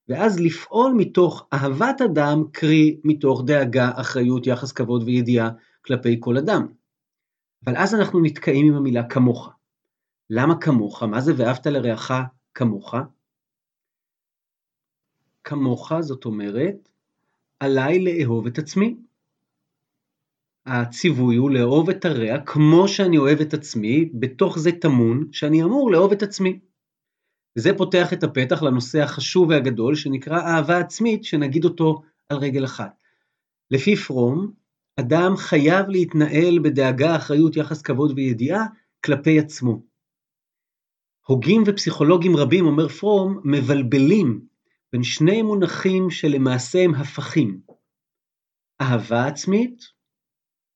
[0.09, 5.51] ואז לפעול מתוך אהבת אדם, קרי מתוך דאגה, אחריות, יחס כבוד וידיעה
[5.85, 6.67] כלפי כל אדם.
[7.65, 9.51] אבל אז אנחנו נתקעים עם המילה כמוך.
[10.31, 11.03] למה כמוך?
[11.03, 12.11] מה זה ואהבת לרעך
[12.55, 12.95] כמוך?
[15.45, 16.89] כמוך זאת אומרת,
[17.61, 18.97] עליי לאהוב את עצמי.
[20.67, 25.91] הציווי הוא לאהוב את הרע כמו שאני אוהב את עצמי, בתוך זה טמון שאני אמור
[25.91, 26.61] לאהוב את עצמי.
[27.59, 32.93] וזה פותח את הפתח לנושא החשוב והגדול שנקרא אהבה עצמית, שנגיד אותו על רגל אחת.
[33.71, 34.53] לפי פרום,
[35.01, 38.67] אדם חייב להתנהל בדאגה, אחריות, יחס כבוד וידיעה
[39.05, 39.83] כלפי עצמו.
[41.27, 44.47] הוגים ופסיכולוגים רבים, אומר פרום, מבלבלים
[44.93, 47.61] בין שני מונחים שלמעשה הם הפכים,
[48.81, 49.94] אהבה עצמית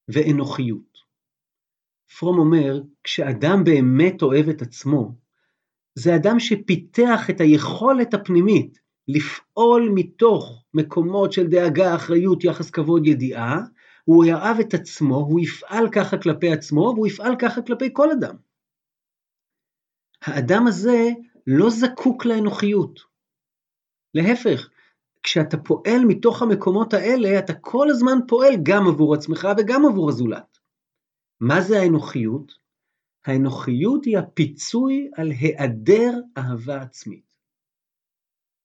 [0.08, 0.98] ואנוכיות.
[2.18, 5.14] פרום אומר, כשאדם באמת אוהב את עצמו,
[5.94, 13.60] זה אדם שפיתח את היכולת הפנימית לפעול מתוך מקומות של דאגה, אחריות, יחס כבוד, ידיעה,
[14.04, 18.36] הוא יאהב את עצמו, הוא יפעל ככה כלפי עצמו, והוא יפעל ככה כלפי כל אדם.
[20.22, 21.08] האדם הזה
[21.46, 23.00] לא זקוק לאנוכיות.
[24.14, 24.70] להפך,
[25.28, 30.58] כשאתה פועל מתוך המקומות האלה, אתה כל הזמן פועל גם עבור עצמך וגם עבור הזולת.
[31.40, 32.52] מה זה האנוכיות?
[33.26, 37.34] האנוכיות היא הפיצוי על היעדר אהבה עצמית.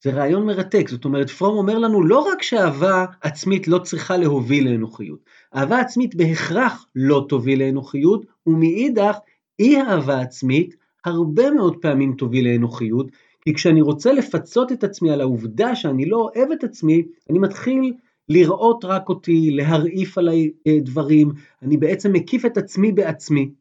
[0.04, 4.69] זה רעיון מרתק, זאת אומרת, פרום אומר לנו לא רק שאהבה עצמית לא צריכה להוביל
[4.69, 5.19] לאנוכיות,
[5.56, 9.17] אהבה עצמית בהכרח לא תוביל לאנוכיות, ומאידך,
[9.60, 13.08] אי אהבה עצמית הרבה מאוד פעמים תוביל לאנוכיות,
[13.45, 17.93] כי כשאני רוצה לפצות את עצמי על העובדה שאני לא אוהב את עצמי, אני מתחיל
[18.29, 23.51] לראות רק אותי, להרעיף עליי אה, דברים, אני בעצם מקיף את עצמי בעצמי,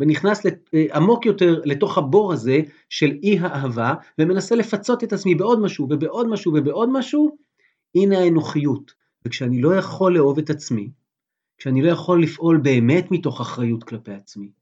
[0.00, 0.50] ונכנס אה,
[0.94, 6.28] עמוק יותר לתוך הבור הזה של אי האהבה, ומנסה לפצות את עצמי בעוד משהו ובעוד
[6.28, 7.36] משהו ובעוד משהו,
[7.94, 9.00] הנה האנוכיות.
[9.24, 10.90] וכשאני לא יכול לאהוב את עצמי,
[11.58, 14.52] כשאני לא יכול לפעול באמת מתוך אחריות כלפי עצמי,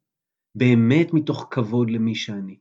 [0.55, 2.57] באמת מתוך כבוד למי שאני,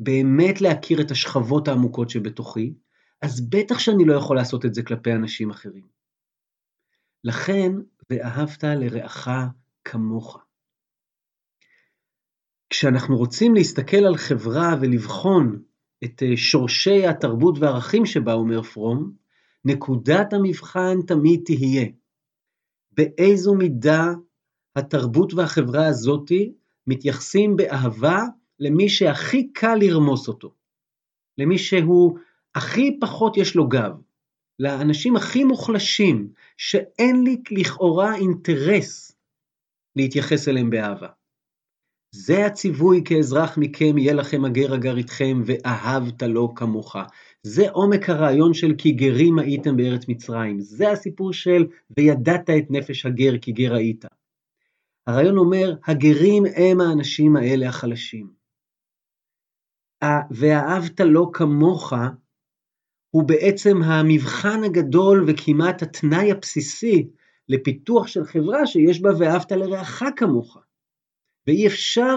[0.00, 2.74] באמת להכיר את השכבות העמוקות שבתוכי,
[3.22, 5.86] אז בטח שאני לא יכול לעשות את זה כלפי אנשים אחרים.
[7.24, 7.72] לכן,
[8.10, 9.28] ואהבת לרעך
[9.84, 10.38] כמוך.
[12.70, 15.62] כשאנחנו רוצים להסתכל על חברה ולבחון
[16.04, 19.12] את אה, שורשי התרבות והערכים שבה אומר פרום,
[19.64, 21.86] נקודת המבחן תמיד תהיה
[22.92, 24.04] באיזו מידה
[24.76, 26.54] התרבות והחברה הזאתי
[26.86, 28.22] מתייחסים באהבה
[28.60, 30.54] למי שהכי קל לרמוס אותו,
[31.38, 32.18] למי שהוא
[32.54, 33.92] הכי פחות יש לו גב,
[34.58, 39.12] לאנשים הכי מוחלשים, שאין לי לכאורה אינטרס
[39.96, 41.08] להתייחס אליהם באהבה.
[42.10, 46.96] זה הציווי כאזרח מכם, יהיה לכם הגר הגר איתכם, ואהבת לו כמוך.
[47.42, 50.60] זה עומק הרעיון של כי גרים הייתם בארץ מצרים.
[50.60, 51.66] זה הסיפור של
[51.98, 54.04] וידעת את נפש הגר כי גר היית.
[55.06, 58.37] הרעיון אומר, הגרים הם האנשים האלה החלשים.
[60.30, 61.92] ואהבת לו כמוך,
[63.10, 67.08] הוא בעצם המבחן הגדול וכמעט התנאי הבסיסי
[67.48, 70.58] לפיתוח של חברה שיש בה ואהבת לרעך כמוך.
[71.46, 72.14] ואי אפשר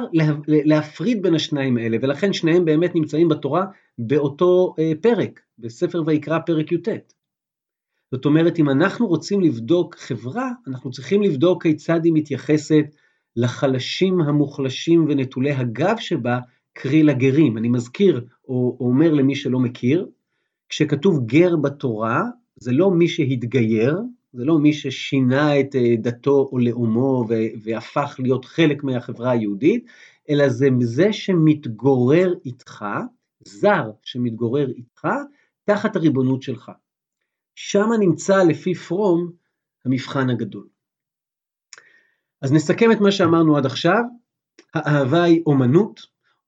[0.48, 3.66] להפריד בין השניים האלה, ולכן שניהם באמת נמצאים בתורה
[3.98, 6.88] באותו אה, פרק, בספר ויקרא פרק י"ט.
[8.12, 12.86] זאת אומרת, אם אנחנו רוצים לבדוק חברה, אנחנו צריכים לבדוק כיצד היא מתייחסת
[13.36, 16.40] לחלשים המוחלשים ונטולי הגב שבה,
[16.74, 17.58] קרי לגרים.
[17.58, 20.08] אני מזכיר, או, או אומר למי שלא מכיר,
[20.70, 22.24] כשכתוב גר בתורה,
[22.56, 24.02] זה לא מי שהתגייר,
[24.34, 27.26] זה לא מי ששינה את אה, דתו או לאומו
[27.64, 29.86] והפך להיות חלק מהחברה היהודית,
[30.30, 32.86] אלא זה זה שמתגורר איתך,
[33.40, 35.08] זר שמתגורר איתך,
[35.66, 36.72] תחת הריבונות שלך.
[37.56, 39.32] שם נמצא לפי פרום
[39.86, 40.68] המבחן הגדול.
[42.42, 44.04] אז נסכם את מה שאמרנו עד עכשיו,
[44.74, 46.02] האהבה היא אומנות,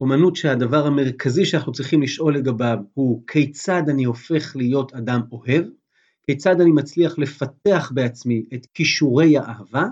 [0.03, 5.65] אומנות שהדבר המרכזי שאנחנו צריכים לשאול לגביו הוא כיצד אני הופך להיות אדם אוהב,
[6.25, 9.83] כיצד אני מצליח לפתח בעצמי את כישורי האהבה,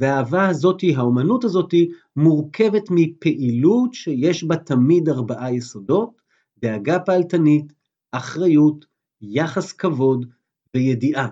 [0.00, 6.10] והאהבה הזאתי, האומנות הזאתי, מורכבת מפעילות שיש בה תמיד ארבעה יסודות,
[6.58, 7.72] דאגה פעלתנית,
[8.12, 8.84] אחריות,
[9.20, 10.26] יחס כבוד
[10.74, 11.28] וידיעה.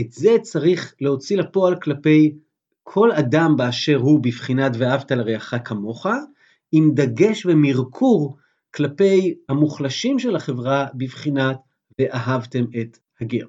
[0.00, 2.34] את זה צריך להוציא לפועל כלפי
[2.82, 6.06] כל אדם באשר הוא בבחינת ואהבת לרעך כמוך,
[6.72, 8.36] עם דגש ומרקור
[8.74, 11.56] כלפי המוחלשים של החברה בבחינת
[11.98, 13.46] ואהבתם את הגר.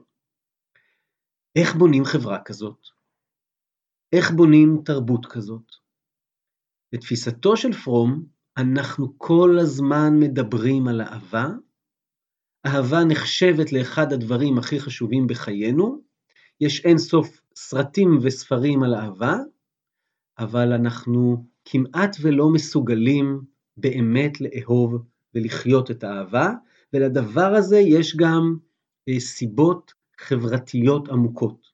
[1.56, 2.80] איך בונים חברה כזאת?
[4.14, 5.72] איך בונים תרבות כזאת?
[6.94, 8.26] לתפיסתו של פרום,
[8.58, 11.48] אנחנו כל הזמן מדברים על אהבה.
[12.66, 16.02] אהבה נחשבת לאחד הדברים הכי חשובים בחיינו.
[16.62, 19.36] יש אין סוף סרטים וספרים על אהבה,
[20.40, 23.42] אבל אנחנו כמעט ולא מסוגלים
[23.78, 25.04] באמת לאהוב
[25.36, 26.52] ולחיות את האהבה,
[26.94, 28.58] ולדבר הזה יש גם
[29.10, 31.68] אה, סיבות חברתיות עמוקות.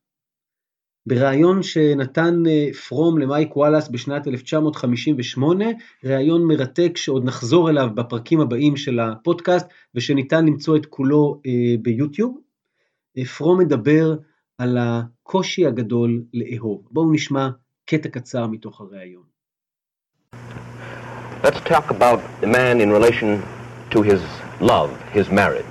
[1.06, 5.66] בריאיון שנתן אה, פרום למייק וואלאס בשנת 1958,
[6.04, 12.38] ריאיון מרתק שעוד נחזור אליו בפרקים הבאים של הפודקאסט ושניתן למצוא את כולו אה, ביוטיוב.
[13.38, 14.16] פרום מדבר
[14.58, 16.88] על הקושי הגדול לאהוב.
[16.92, 17.50] בואו נשמע
[17.86, 19.33] קטע קצר מתוך הריאיון.
[21.44, 23.44] Let's talk about the man in relation
[23.90, 24.22] to his
[24.62, 25.66] love, his marriage.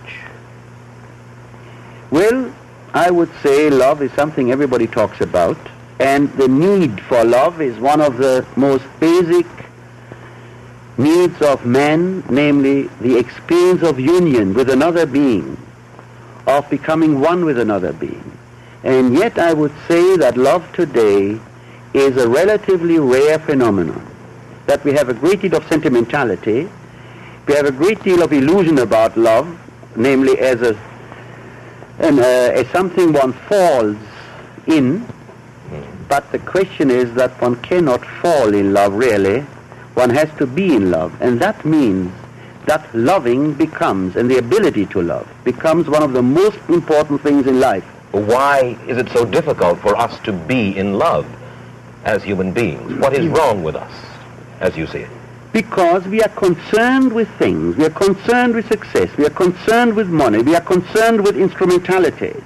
[2.10, 2.52] Well,
[2.92, 5.56] I would say love is something everybody talks about,
[5.98, 9.46] and the need for love is one of the most basic
[10.98, 15.56] needs of man, namely the experience of union with another being,
[16.46, 18.36] of becoming one with another being.
[18.84, 21.40] And yet I would say that love today
[21.94, 24.11] is a relatively rare phenomenon
[24.72, 26.66] that we have a great deal of sentimentality,
[27.46, 29.46] we have a great deal of illusion about love,
[29.96, 30.74] namely as a
[31.98, 33.98] and, uh, as something one falls
[34.66, 35.06] in,
[36.08, 39.40] but the question is that one cannot fall in love really,
[39.92, 42.10] one has to be in love, and that means
[42.64, 47.46] that loving becomes, and the ability to love, becomes one of the most important things
[47.46, 47.84] in life.
[48.12, 51.26] Why is it so difficult for us to be in love
[52.04, 52.94] as human beings?
[52.94, 53.92] What is wrong with us?
[54.62, 55.10] As you see it?
[55.52, 60.08] Because we are concerned with things, we are concerned with success, we are concerned with
[60.08, 62.42] money, we are concerned with instrumentalities.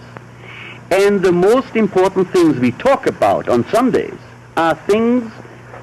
[0.91, 4.19] And the most important things we talk about on Sundays
[4.57, 5.31] are things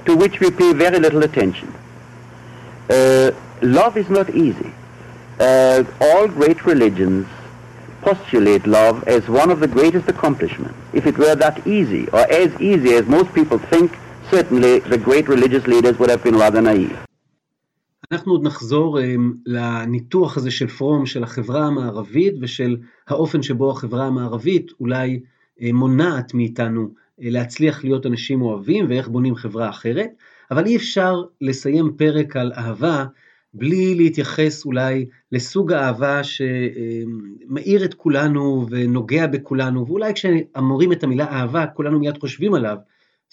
[0.05, 1.73] to which we pay very little attention.
[2.89, 4.71] Uh, love is not easy.
[5.39, 7.27] Uh, all great religions
[8.01, 10.77] postulate love as one of the greatest accomplishments.
[10.91, 13.97] If it were that easy, or as easy as most people think,
[14.33, 16.97] certainly the great religious leaders would have been rather naive.
[18.11, 19.01] אנחנו עוד נחזור um,
[19.45, 25.19] לניתוח הזה של פרום של החברה המערבית ושל האופן שבו החברה המערבית אולי
[25.59, 30.09] uh, מונעת מאיתנו uh, להצליח להיות אנשים אוהבים ואיך בונים חברה אחרת,
[30.51, 33.05] אבל אי אפשר לסיים פרק על אהבה
[33.53, 41.65] בלי להתייחס אולי לסוג האהבה שמאיר את כולנו ונוגע בכולנו, ואולי כשאמורים את המילה אהבה
[41.65, 42.77] כולנו מיד חושבים עליו,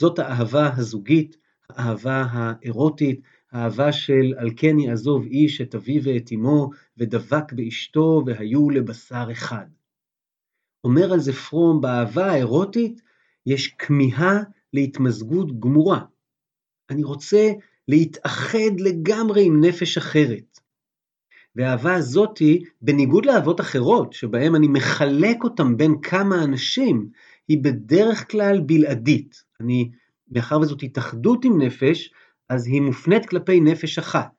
[0.00, 1.36] זאת האהבה הזוגית,
[1.70, 3.20] האהבה האירוטית,
[3.52, 9.66] האהבה של על כן יעזוב איש את אביו ואת אמו, ודבק באשתו, והיו לבשר אחד.
[10.84, 13.02] אומר על זה פרום, באהבה האירוטית
[13.46, 16.00] יש כמיהה להתמזגות גמורה.
[16.90, 17.50] אני רוצה
[17.88, 20.60] להתאחד לגמרי עם נפש אחרת.
[21.56, 27.10] והאהבה הזאתי, בניגוד לאהבות אחרות, שבהן אני מחלק אותם בין כמה אנשים,
[27.48, 29.49] היא בדרך כלל בלעדית.
[29.60, 29.90] אני,
[30.30, 32.12] מאחר וזאת התאחדות עם נפש,
[32.48, 34.30] אז היא מופנית כלפי נפש אחת.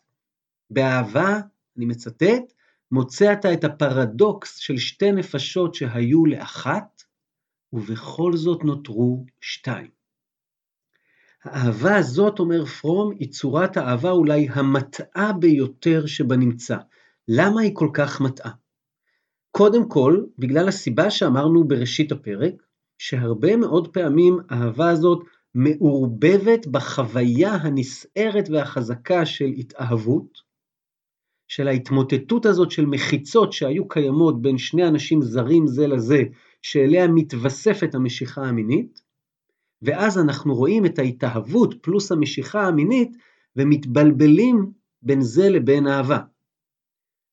[0.70, 1.40] באהבה,
[1.78, 2.54] אני מצטט,
[2.92, 7.02] מוצא אתה את הפרדוקס של שתי נפשות שהיו לאחת,
[7.74, 9.88] ובכל זאת נותרו שתיים.
[11.44, 16.78] האהבה הזאת, אומר פרום, היא צורת האהבה אולי המטעה ביותר שבנמצא.
[17.28, 18.52] למה היא כל כך מטעה?
[19.52, 22.54] קודם כל, בגלל הסיבה שאמרנו בראשית הפרק,
[23.02, 25.24] שהרבה מאוד פעמים האהבה הזאת
[25.56, 30.38] מעורבבת בחוויה הנסערת והחזקה של התאהבות,
[31.48, 36.24] של ההתמוטטות הזאת של מחיצות שהיו קיימות בין שני אנשים זרים זה לזה,
[36.62, 39.02] שאליה מתווספת המשיכה המינית,
[39.82, 43.18] ואז אנחנו רואים את ההתאהבות פלוס המשיכה המינית
[43.56, 44.72] ומתבלבלים
[45.02, 46.20] בין זה לבין אהבה.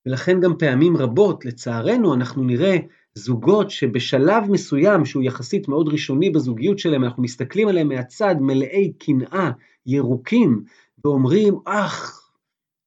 [0.07, 2.77] ולכן גם פעמים רבות, לצערנו, אנחנו נראה
[3.19, 9.51] זוגות שבשלב מסוים, שהוא יחסית מאוד ראשוני בזוגיות שלהם, אנחנו מסתכלים עליהם מהצד מלאי קנאה,
[9.87, 10.65] ירוקים,
[11.05, 12.23] ואומרים, אך,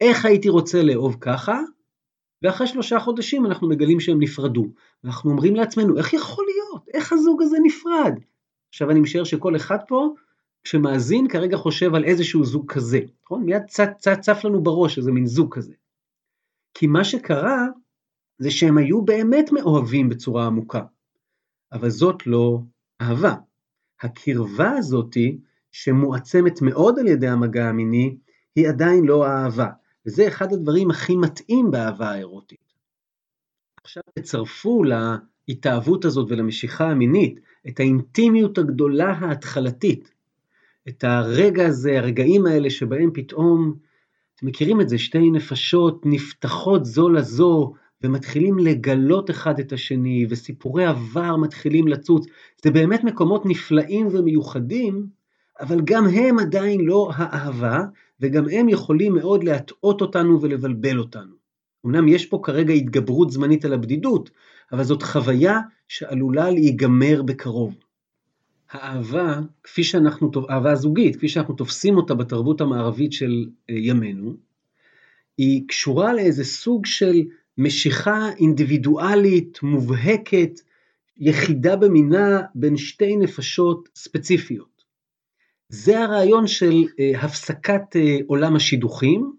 [0.02, 1.60] איך הייתי רוצה לאהוב ככה?
[2.42, 4.68] ואחרי שלושה חודשים אנחנו מגלים שהם נפרדו.
[5.04, 6.88] ואנחנו אומרים לעצמנו, איך יכול להיות?
[6.94, 8.14] איך הזוג הזה נפרד?
[8.70, 10.14] עכשיו אני משער שכל אחד פה,
[10.64, 13.44] כשמאזין, כרגע חושב על איזשהו זוג כזה, נכון?
[13.44, 15.74] מיד צף, צף, צף לנו בראש איזה מין זוג כזה.
[16.74, 17.68] כי מה שקרה,
[18.42, 20.82] זה שהם היו באמת מאוהבים בצורה עמוקה.
[21.72, 22.60] אבל זאת לא
[23.02, 23.36] אהבה.
[24.02, 25.38] הקרבה הזאתי,
[25.72, 28.18] שמועצמת מאוד על ידי המגע המיני,
[28.56, 29.68] היא עדיין לא אהבה.
[30.06, 32.74] וזה אחד הדברים הכי מתאים באהבה האירוטית.
[33.84, 34.84] עכשיו תצרפו
[35.48, 40.12] להתאהבות הזאת ולמשיכה המינית את האינטימיות הגדולה ההתחלתית,
[40.88, 43.74] את הרגע הזה, הרגעים האלה שבהם פתאום,
[44.36, 47.74] אתם מכירים את זה, שתי נפשות נפתחות זו לזו
[48.04, 52.26] ומתחילים לגלות אחד את השני, וסיפורי עבר מתחילים לצוץ.
[52.64, 55.08] זה באמת מקומות נפלאים ומיוחדים,
[55.60, 57.84] אבל גם הם עדיין לא האהבה,
[58.20, 61.42] וגם הם יכולים מאוד להטעות אותנו ולבלבל אותנו.
[61.86, 64.30] אמנם יש פה כרגע התגברות זמנית על הבדידות,
[64.72, 67.76] אבל זאת חוויה שעלולה להיגמר בקרוב.
[68.72, 74.34] האהבה, כפי שאנחנו, אהבה זוגית, כפי שאנחנו תופסים אותה בתרבות המערבית של אה, ימינו,
[75.38, 77.22] היא קשורה לאיזה סוג של
[77.64, 80.60] משיכה אינדיבידואלית, מובהקת,
[81.18, 84.84] יחידה במינה בין שתי נפשות ספציפיות.
[85.70, 89.34] זה הרעיון של אה, הפסקת אה, עולם השידוכים,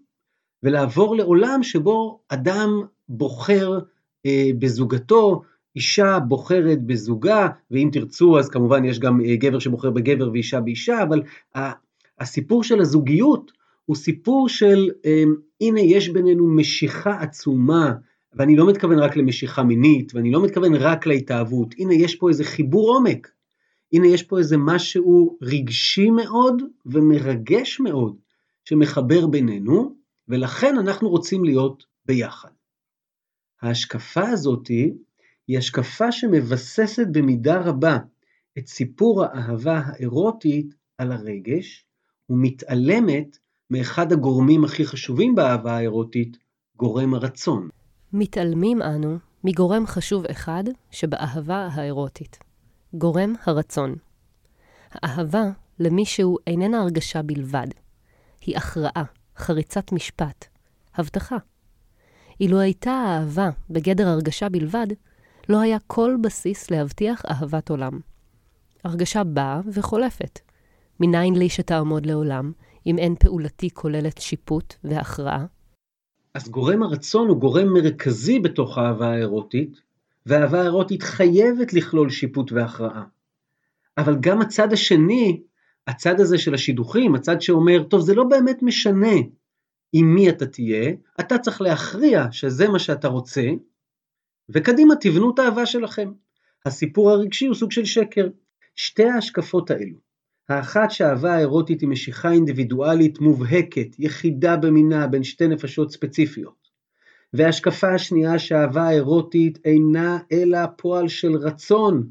[0.63, 3.79] ולעבור לעולם שבו אדם בוחר
[4.25, 5.41] אה, בזוגתו,
[5.75, 11.21] אישה בוחרת בזוגה, ואם תרצו אז כמובן יש גם גבר שבוחר בגבר ואישה באישה, אבל
[12.19, 13.51] הסיפור של הזוגיות
[13.85, 14.89] הוא סיפור של
[15.61, 17.93] הנה יש בינינו משיכה עצומה,
[18.35, 22.43] ואני לא מתכוון רק למשיכה מינית, ואני לא מתכוון רק להתאהבות, הנה יש פה איזה
[22.43, 23.31] חיבור עומק,
[23.93, 28.15] הנה יש פה איזה משהו רגשי מאוד ומרגש מאוד
[28.65, 29.95] שמחבר בינינו,
[30.27, 32.49] ולכן אנחנו רוצים להיות ביחד.
[33.61, 34.67] ההשקפה הזאת
[35.47, 37.97] היא השקפה שמבססת במידה רבה
[38.57, 41.85] את סיפור האהבה האירוטית על הרגש,
[42.29, 43.37] ומתעלמת
[43.69, 46.37] מאחד הגורמים הכי חשובים באהבה האירוטית,
[46.75, 47.69] גורם הרצון.
[48.15, 52.39] מתעלמים אנו מגורם חשוב אחד שבאהבה האירוטית,
[52.93, 53.95] גורם הרצון.
[54.91, 55.43] האהבה
[55.79, 57.67] למישהו איננה הרגשה בלבד,
[58.41, 59.03] היא הכרעה,
[59.37, 60.45] חריצת משפט,
[60.95, 61.37] הבטחה.
[62.39, 64.87] אילו הייתה האהבה בגדר הרגשה בלבד,
[65.49, 67.99] לא היה כל בסיס להבטיח אהבת עולם.
[68.83, 70.39] הרגשה באה וחולפת.
[70.99, 72.51] מניין לי שתעמוד לעולם,
[72.85, 75.45] אם אין פעולתי כוללת שיפוט והכרעה?
[76.33, 79.81] אז גורם הרצון הוא גורם מרכזי בתוך האהבה האירוטית,
[80.25, 83.03] והאהבה האירוטית חייבת לכלול שיפוט והכרעה.
[83.97, 85.41] אבל גם הצד השני,
[85.87, 89.15] הצד הזה של השידוכים, הצד שאומר, טוב, זה לא באמת משנה
[89.93, 93.43] עם מי אתה תהיה, אתה צריך להכריע שזה מה שאתה רוצה,
[94.49, 96.11] וקדימה תבנו את האהבה שלכם.
[96.65, 98.27] הסיפור הרגשי הוא סוג של שקר.
[98.75, 99.97] שתי ההשקפות האלו,
[100.49, 106.69] האחת שהאהבה האירוטית היא משיכה אינדיבידואלית מובהקת, יחידה במינה בין שתי נפשות ספציפיות,
[107.33, 112.09] וההשקפה השנייה שהאהבה האירוטית אינה אלא פועל של רצון.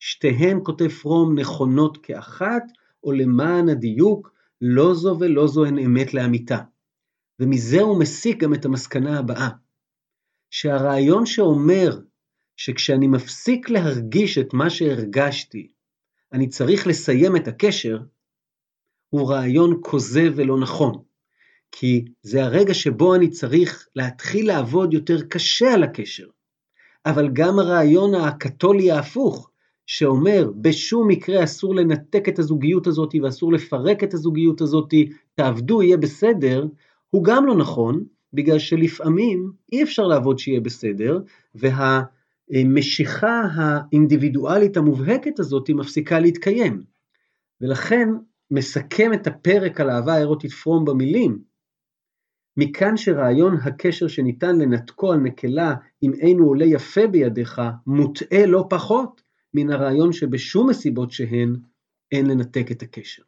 [0.00, 2.62] שתיהן, כותב פרום, נכונות כאחת,
[3.04, 6.58] או למען הדיוק, לא זו ולא זו הן אמת לאמיתה.
[7.40, 9.48] ומזה הוא מסיק גם את המסקנה הבאה.
[10.50, 12.00] שהרעיון שאומר
[12.56, 15.72] שכשאני מפסיק להרגיש את מה שהרגשתי,
[16.32, 17.98] אני צריך לסיים את הקשר,
[19.08, 20.94] הוא רעיון כוזב ולא נכון.
[21.72, 26.26] כי זה הרגע שבו אני צריך להתחיל לעבוד יותר קשה על הקשר.
[27.06, 29.50] אבל גם הרעיון הקתולי ההפוך,
[29.86, 34.94] שאומר בשום מקרה אסור לנתק את הזוגיות הזאת ואסור לפרק את הזוגיות הזאת,
[35.34, 36.66] תעבדו, יהיה בסדר,
[37.10, 41.20] הוא גם לא נכון, בגלל שלפעמים אי אפשר לעבוד שיהיה בסדר,
[42.50, 46.82] והמשיכה האינדיבידואלית המובהקת הזאת מפסיקה להתקיים.
[47.60, 48.08] ולכן
[48.50, 51.38] מסכם את הפרק על אהבה האירוטית פרום במילים,
[52.56, 58.66] מכאן שרעיון הקשר שניתן לנתקו על נקלה אם אין הוא עולה יפה בידיך, מוטעה לא
[58.70, 59.22] פחות
[59.54, 61.56] מן הרעיון שבשום מסיבות שהן
[62.12, 63.22] אין לנתק את הקשר.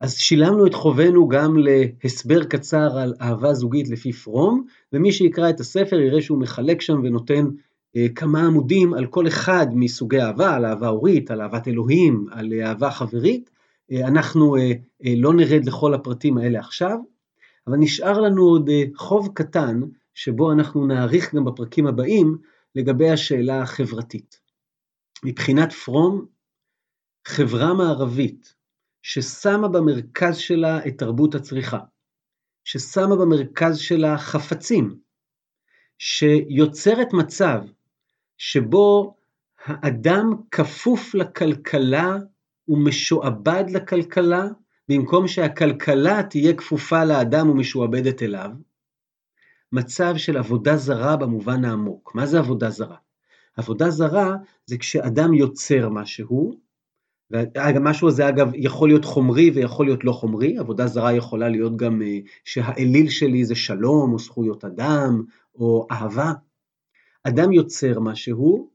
[0.00, 5.60] אז שילמנו את חובנו גם להסבר קצר על אהבה זוגית לפי פרום, ומי שיקרא את
[5.60, 7.46] הספר יראה שהוא מחלק שם ונותן
[7.96, 12.52] אה, כמה עמודים על כל אחד מסוגי אהבה, על אהבה הורית, על אהבת אלוהים, על
[12.62, 13.50] אהבה חברית.
[13.92, 14.72] אה, אנחנו אה,
[15.04, 16.98] אה, לא נרד לכל הפרטים האלה עכשיו,
[17.66, 19.80] אבל נשאר לנו עוד אה, חוב קטן,
[20.14, 22.36] שבו אנחנו נאריך גם בפרקים הבאים,
[22.74, 24.40] לגבי השאלה החברתית.
[25.24, 26.26] מבחינת פרום,
[27.26, 28.54] חברה מערבית
[29.08, 31.78] ששמה במרכז שלה את תרבות הצריכה,
[32.64, 34.98] ששמה במרכז שלה חפצים,
[35.98, 37.60] שיוצרת מצב
[38.38, 39.16] שבו
[39.64, 42.16] האדם כפוף לכלכלה
[42.68, 44.44] ומשועבד לכלכלה,
[44.88, 48.50] במקום שהכלכלה תהיה כפופה לאדם ומשועבדת אליו,
[49.72, 52.14] מצב של עבודה זרה במובן העמוק.
[52.14, 52.96] מה זה עבודה זרה?
[53.56, 54.36] עבודה זרה
[54.66, 56.65] זה כשאדם יוצר משהו,
[57.30, 62.02] והמשהו הזה אגב יכול להיות חומרי ויכול להיות לא חומרי, עבודה זרה יכולה להיות גם
[62.02, 65.22] אה, שהאליל שלי זה שלום או זכויות אדם
[65.54, 66.32] או אהבה.
[67.24, 68.70] אדם יוצר משהו,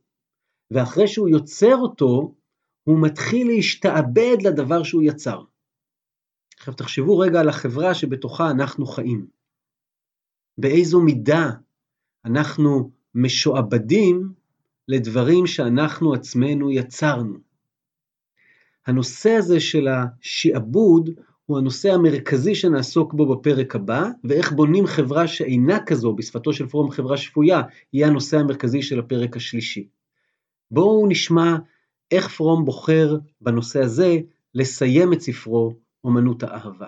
[0.71, 2.35] ואחרי שהוא יוצר אותו,
[2.83, 5.41] הוא מתחיל להשתעבד לדבר שהוא יצר.
[6.57, 9.27] עכשיו תחשבו רגע על החברה שבתוכה אנחנו חיים.
[10.57, 11.49] באיזו מידה
[12.25, 14.33] אנחנו משועבדים
[14.87, 17.50] לדברים שאנחנו עצמנו יצרנו.
[18.87, 21.09] הנושא הזה של השעבוד
[21.45, 26.91] הוא הנושא המרכזי שנעסוק בו בפרק הבא, ואיך בונים חברה שאינה כזו, בשפתו של פורום
[26.91, 27.61] חברה שפויה,
[27.93, 29.87] יהיה הנושא המרכזי של הפרק השלישי.
[30.71, 31.55] בואו נשמע
[32.11, 34.17] איך פרום בוחר בנושא הזה
[34.55, 35.73] לסיים את ספרו
[36.03, 36.87] אומנות האהבה.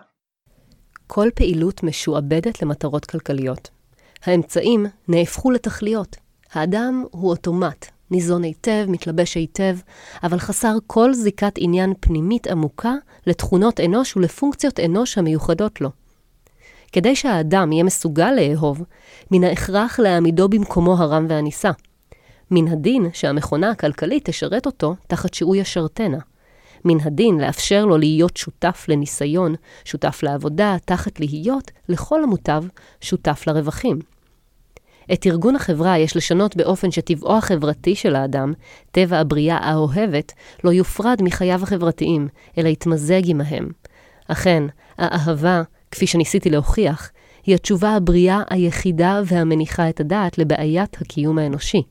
[1.08, 3.70] כל פעילות משועבדת למטרות כלכליות.
[4.24, 6.16] האמצעים נהפכו לתכליות.
[6.52, 9.78] האדם הוא אוטומט, ניזון היטב, מתלבש היטב,
[10.24, 12.94] אבל חסר כל זיקת עניין פנימית עמוקה
[13.28, 15.90] לתכונות אנוש ולפונקציות אנוש המיוחדות לו.
[16.92, 18.84] כדי שהאדם יהיה מסוגל לאהוב,
[19.32, 21.72] מן ההכרח להעמידו במקומו הרם והנישא.
[22.52, 26.18] מן הדין שהמכונה הכלכלית תשרת אותו תחת שהוא ישרתנה.
[26.86, 32.64] מן הדין לאפשר לו להיות שותף לניסיון, שותף לעבודה, תחת להיות, לכל המוטב,
[33.02, 34.00] שותף לרווחים.
[35.14, 38.54] את ארגון החברה יש לשנות באופן שטבעו החברתי של האדם,
[38.92, 40.32] טבע הבריאה האוהבת,
[40.64, 42.28] לא יופרד מחייו החברתיים,
[42.58, 43.70] אלא יתמזג עמהם.
[44.28, 44.64] אכן,
[44.98, 47.12] האהבה, כפי שניסיתי להוכיח,
[47.46, 51.84] היא התשובה הבריאה היחידה והמניחה את הדעת לבעיית הקיום האנושי.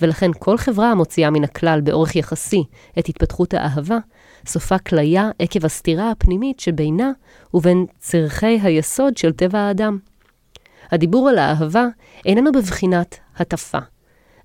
[0.00, 2.64] ולכן כל חברה המוציאה מן הכלל באורך יחסי
[2.98, 3.98] את התפתחות האהבה,
[4.46, 7.10] סופה כליה עקב הסתירה הפנימית שבינה
[7.54, 9.98] ובין צרכי היסוד של טבע האדם.
[10.90, 11.84] הדיבור על האהבה
[12.24, 13.78] איננו בבחינת הטפה,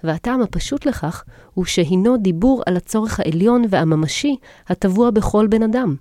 [0.04, 1.24] והטעם הפשוט לכך
[1.54, 4.36] הוא שהינו דיבור על הצורך העליון והממשי
[4.68, 5.96] הטבוע בכל בן אדם.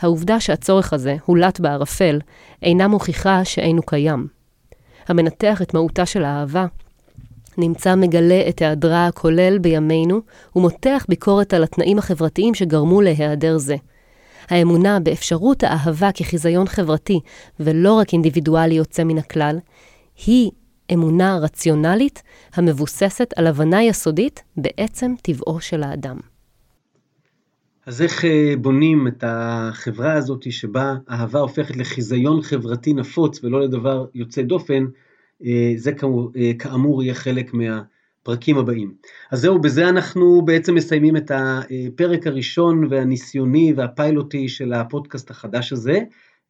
[0.00, 2.20] העובדה שהצורך הזה הולט בערפל
[2.62, 4.26] אינה מוכיחה שאינו קיים.
[5.08, 6.66] המנתח את מהותה של האהבה
[7.58, 10.20] נמצא מגלה את היעדרה הכולל בימינו
[10.56, 13.76] ומותח ביקורת על התנאים החברתיים שגרמו להיעדר זה.
[14.52, 17.20] האמונה באפשרות האהבה כחיזיון חברתי
[17.60, 19.58] ולא רק אינדיבידואלי יוצא מן הכלל,
[20.26, 20.50] היא
[20.92, 22.22] אמונה רציונלית
[22.54, 26.16] המבוססת על הבנה יסודית בעצם טבעו של האדם.
[27.86, 34.06] אז איך אה, בונים את החברה הזאת שבה אהבה הופכת לחיזיון חברתי נפוץ ולא לדבר
[34.14, 34.86] יוצא דופן,
[35.44, 35.92] אה, זה
[36.36, 37.54] אה, כאמור יהיה חלק
[38.26, 38.94] מהפרקים הבאים.
[39.30, 46.00] אז זהו, בזה אנחנו בעצם מסיימים את הפרק הראשון והניסיוני והפיילוטי של הפודקאסט החדש הזה.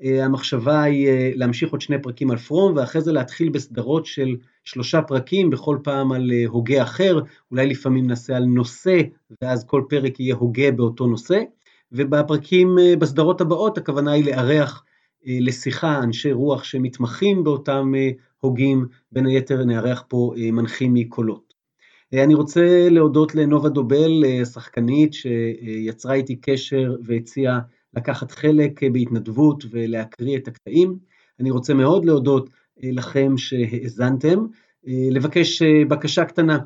[0.05, 5.03] אה, המחשבה היא להמשיך עוד שני פרקים על פרום, ואחרי זה להתחיל בסדרות של שלושה
[5.03, 7.21] פרקים, בכל פעם על הוגה אחר,
[7.51, 9.01] אולי לפעמים נעשה על נושא,
[9.43, 11.41] ואז כל פרק יהיה הוגה באותו נושא.
[11.93, 14.85] ובפרקים, בסדרות הבאות, הכוונה היא לארח
[15.27, 17.93] לשיחה אנשי רוח שמתמחים באותם
[18.41, 21.52] הוגים, בין היתר נארח פה אה, מנחים מקולות.
[22.15, 27.61] אה, אני רוצה להודות לנובה דובל, אה, שחקנית שיצרה איתי קשר והציעה
[27.95, 30.99] לקחת חלק בהתנדבות ולהקריא את הקטעים.
[31.41, 32.51] אני רוצה מאוד להודות
[32.83, 34.47] לכם שהאזנתם.
[34.87, 36.59] לבקש בקשה קטנה,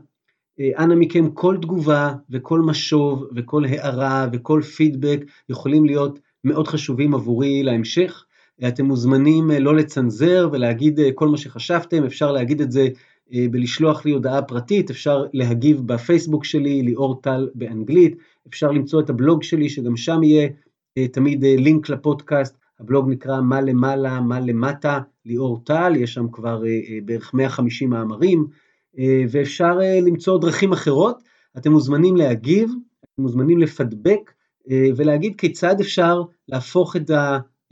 [0.60, 7.62] אנא מכם כל תגובה וכל משוב וכל הערה וכל פידבק יכולים להיות מאוד חשובים עבורי
[7.62, 8.24] להמשך.
[8.68, 12.88] אתם מוזמנים אה, לא לצנזר ולהגיד אה, כל מה שחשבתם, אפשר להגיד את זה אה,
[13.50, 18.16] בלשלוח לי הודעה פרטית, אפשר להגיב בפייסבוק שלי, ליאור טל באנגלית,
[18.48, 20.48] אפשר למצוא את הבלוג שלי שגם שם יהיה
[21.12, 26.62] תמיד לינק לפודקאסט, הבלוג נקרא מה למעלה, מה למטה, ליאור טל, יש שם כבר
[27.04, 28.46] בערך 150 מאמרים,
[29.30, 31.22] ואפשר למצוא דרכים אחרות,
[31.58, 32.70] אתם מוזמנים להגיב,
[33.14, 34.32] אתם מוזמנים לפדבק
[34.96, 37.10] ולהגיד כיצד אפשר להפוך את.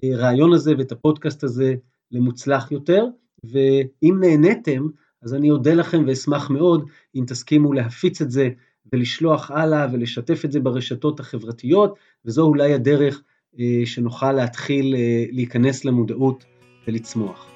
[0.02, 1.74] הרעיון הזה ואת הפודקאסט הזה
[2.12, 3.06] למוצלח יותר,
[3.44, 4.86] ואם נהניתם,
[5.24, 8.48] אז אני אודה לכם ואשמח מאוד אם תסכימו להפיץ את זה
[8.92, 11.94] ולשלוח הלאה ולשתף את זה ברשתות החברתיות,
[12.24, 13.22] וזו אולי הדרך
[13.58, 16.44] אה, שנוכל להתחיל אה, להיכנס למודעות
[16.88, 17.46] ולצמוח.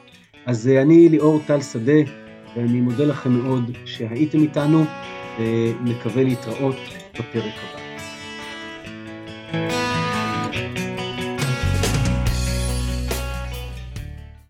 [0.47, 2.01] אז אה, אני ליאור טל שדה,
[2.57, 4.85] ואני מודה לכם מאוד שהייתם איתנו,
[5.41, 6.77] ומקווה להתראות
[7.15, 7.79] בפרק הבא.
[9.51, 9.88] thank you